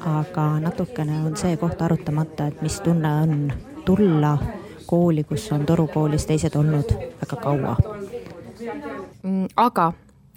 aga 0.00 0.44
natukene 0.60 1.18
on 1.26 1.36
see 1.36 1.56
koht 1.60 1.82
arutamata, 1.82 2.46
et 2.46 2.62
mis 2.62 2.80
tunne 2.80 3.10
on 3.22 3.52
tulla 3.96 4.38
kooli, 4.86 5.24
kus 5.24 5.52
on 5.52 5.66
torukoolis 5.66 6.26
teised 6.26 6.54
olnud 6.54 6.92
väga 6.94 7.36
kaua. 7.42 7.76
Mm, 9.22 9.48
aga 9.56 9.92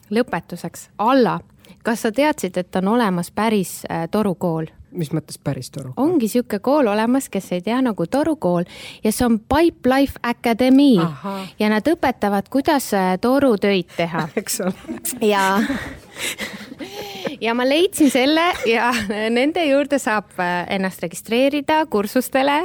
lõpetuseks, 0.10 0.88
Alla, 0.98 1.40
kas 1.84 2.02
sa 2.02 2.12
teadsid, 2.12 2.58
et 2.58 2.76
on 2.82 2.88
olemas 2.96 3.30
päris 3.32 3.84
äh, 3.92 4.08
torukool? 4.12 4.72
mis 4.94 5.10
mõttes 5.14 5.38
päris 5.42 5.70
toru? 5.74 5.94
ongi 5.98 6.28
niisugune 6.28 6.60
kool 6.66 6.90
olemas, 6.90 7.30
kes 7.30 7.52
ei 7.52 7.62
tea, 7.62 7.80
nagu 7.82 8.06
Toru 8.06 8.36
kool 8.36 8.66
ja 9.04 9.12
see 9.12 9.26
on 9.26 9.40
Pipe 9.40 9.90
Life 9.90 10.22
Academy 10.24 10.98
Aha. 11.02 11.40
ja 11.60 11.70
nad 11.74 11.88
õpetavad, 11.90 12.50
kuidas 12.50 12.92
äh, 12.98 13.16
torutöid 13.22 13.90
teha. 13.98 14.28
eks 14.42 14.62
ole. 14.66 15.00
ja 15.22 15.46
ja 17.44 17.54
ma 17.58 17.66
leidsin 17.68 18.12
selle 18.12 18.46
ja 18.70 18.90
nende 19.38 19.66
juurde 19.68 20.00
saab 20.02 20.34
äh, 20.40 20.64
ennast 20.76 21.04
registreerida 21.04 21.84
kursustele. 21.92 22.60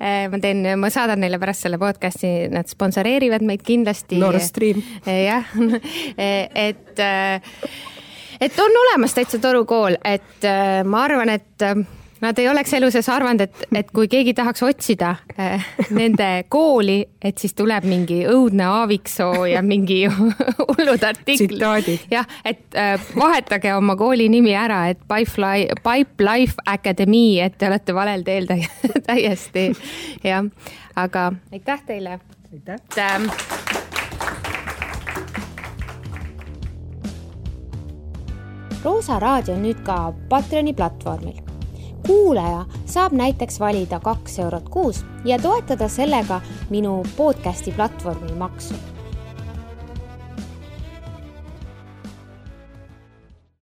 Äh, 0.00 0.26
ma 0.32 0.40
teen, 0.42 0.64
ma 0.80 0.90
saadan 0.92 1.22
neile 1.22 1.40
pärast 1.42 1.66
selle 1.66 1.80
podcast'i, 1.82 2.48
nad 2.52 2.70
sponsoreerivad 2.70 3.44
meid 3.46 3.64
kindlasti. 3.66 4.20
Nord 4.22 4.42
Stream. 4.44 4.82
jah, 5.06 5.48
et 6.66 7.00
et 8.42 8.58
on 8.58 8.78
olemas 8.86 9.14
täitsa 9.14 9.38
toru 9.42 9.64
kool, 9.68 9.96
et 10.04 10.46
äh, 10.48 10.80
ma 10.84 11.04
arvan, 11.06 11.30
et 11.36 11.62
äh, 11.66 11.76
nad 12.22 12.38
ei 12.38 12.48
oleks 12.48 12.72
elu 12.78 12.90
sees 12.94 13.08
arvanud, 13.10 13.42
et, 13.44 13.64
et 13.74 13.90
kui 13.94 14.08
keegi 14.10 14.34
tahaks 14.38 14.62
otsida 14.62 15.14
äh, 15.34 15.66
nende 15.90 16.28
kooli, 16.52 17.00
et 17.22 17.42
siis 17.42 17.54
tuleb 17.58 17.86
mingi 17.88 18.22
õudne 18.30 18.68
Aaviksoo 18.70 19.44
ja 19.50 19.62
mingi 19.66 20.04
hullud 20.68 21.06
artiklid. 21.08 22.06
jah, 22.10 22.28
et 22.44 22.78
äh, 22.78 22.94
vahetage 23.18 23.74
oma 23.74 23.96
kooli 23.98 24.28
nimi 24.32 24.54
ära, 24.56 24.84
et 24.92 25.02
Pipefly, 25.08 25.68
Pipe 25.82 26.26
Life 26.26 26.62
Academy, 26.66 27.40
et 27.42 27.58
te 27.58 27.70
olete 27.70 27.94
valel 27.94 28.22
teel 28.26 28.46
täiesti, 29.08 29.70
jah. 30.24 30.46
aga 30.96 31.32
aitäh 31.52 31.86
teile. 31.86 32.20
aitäh. 32.52 32.78
Ähm, 32.98 33.30
Roosa 38.84 39.18
raadio 39.22 39.54
on 39.54 39.62
nüüd 39.62 39.82
ka 39.86 40.12
Patreoni 40.28 40.74
platvormil. 40.74 41.51
Kuulaja 42.06 42.64
saab 42.86 43.12
näiteks 43.12 43.60
valida 43.60 44.00
kaks 44.00 44.38
eurot 44.38 44.68
kuus 44.68 45.04
ja 45.24 45.38
toetada 45.38 45.88
sellega 45.88 46.40
minu 46.70 47.02
podcasti 47.16 47.72
platvormi 47.72 48.32
maksu 48.32 48.74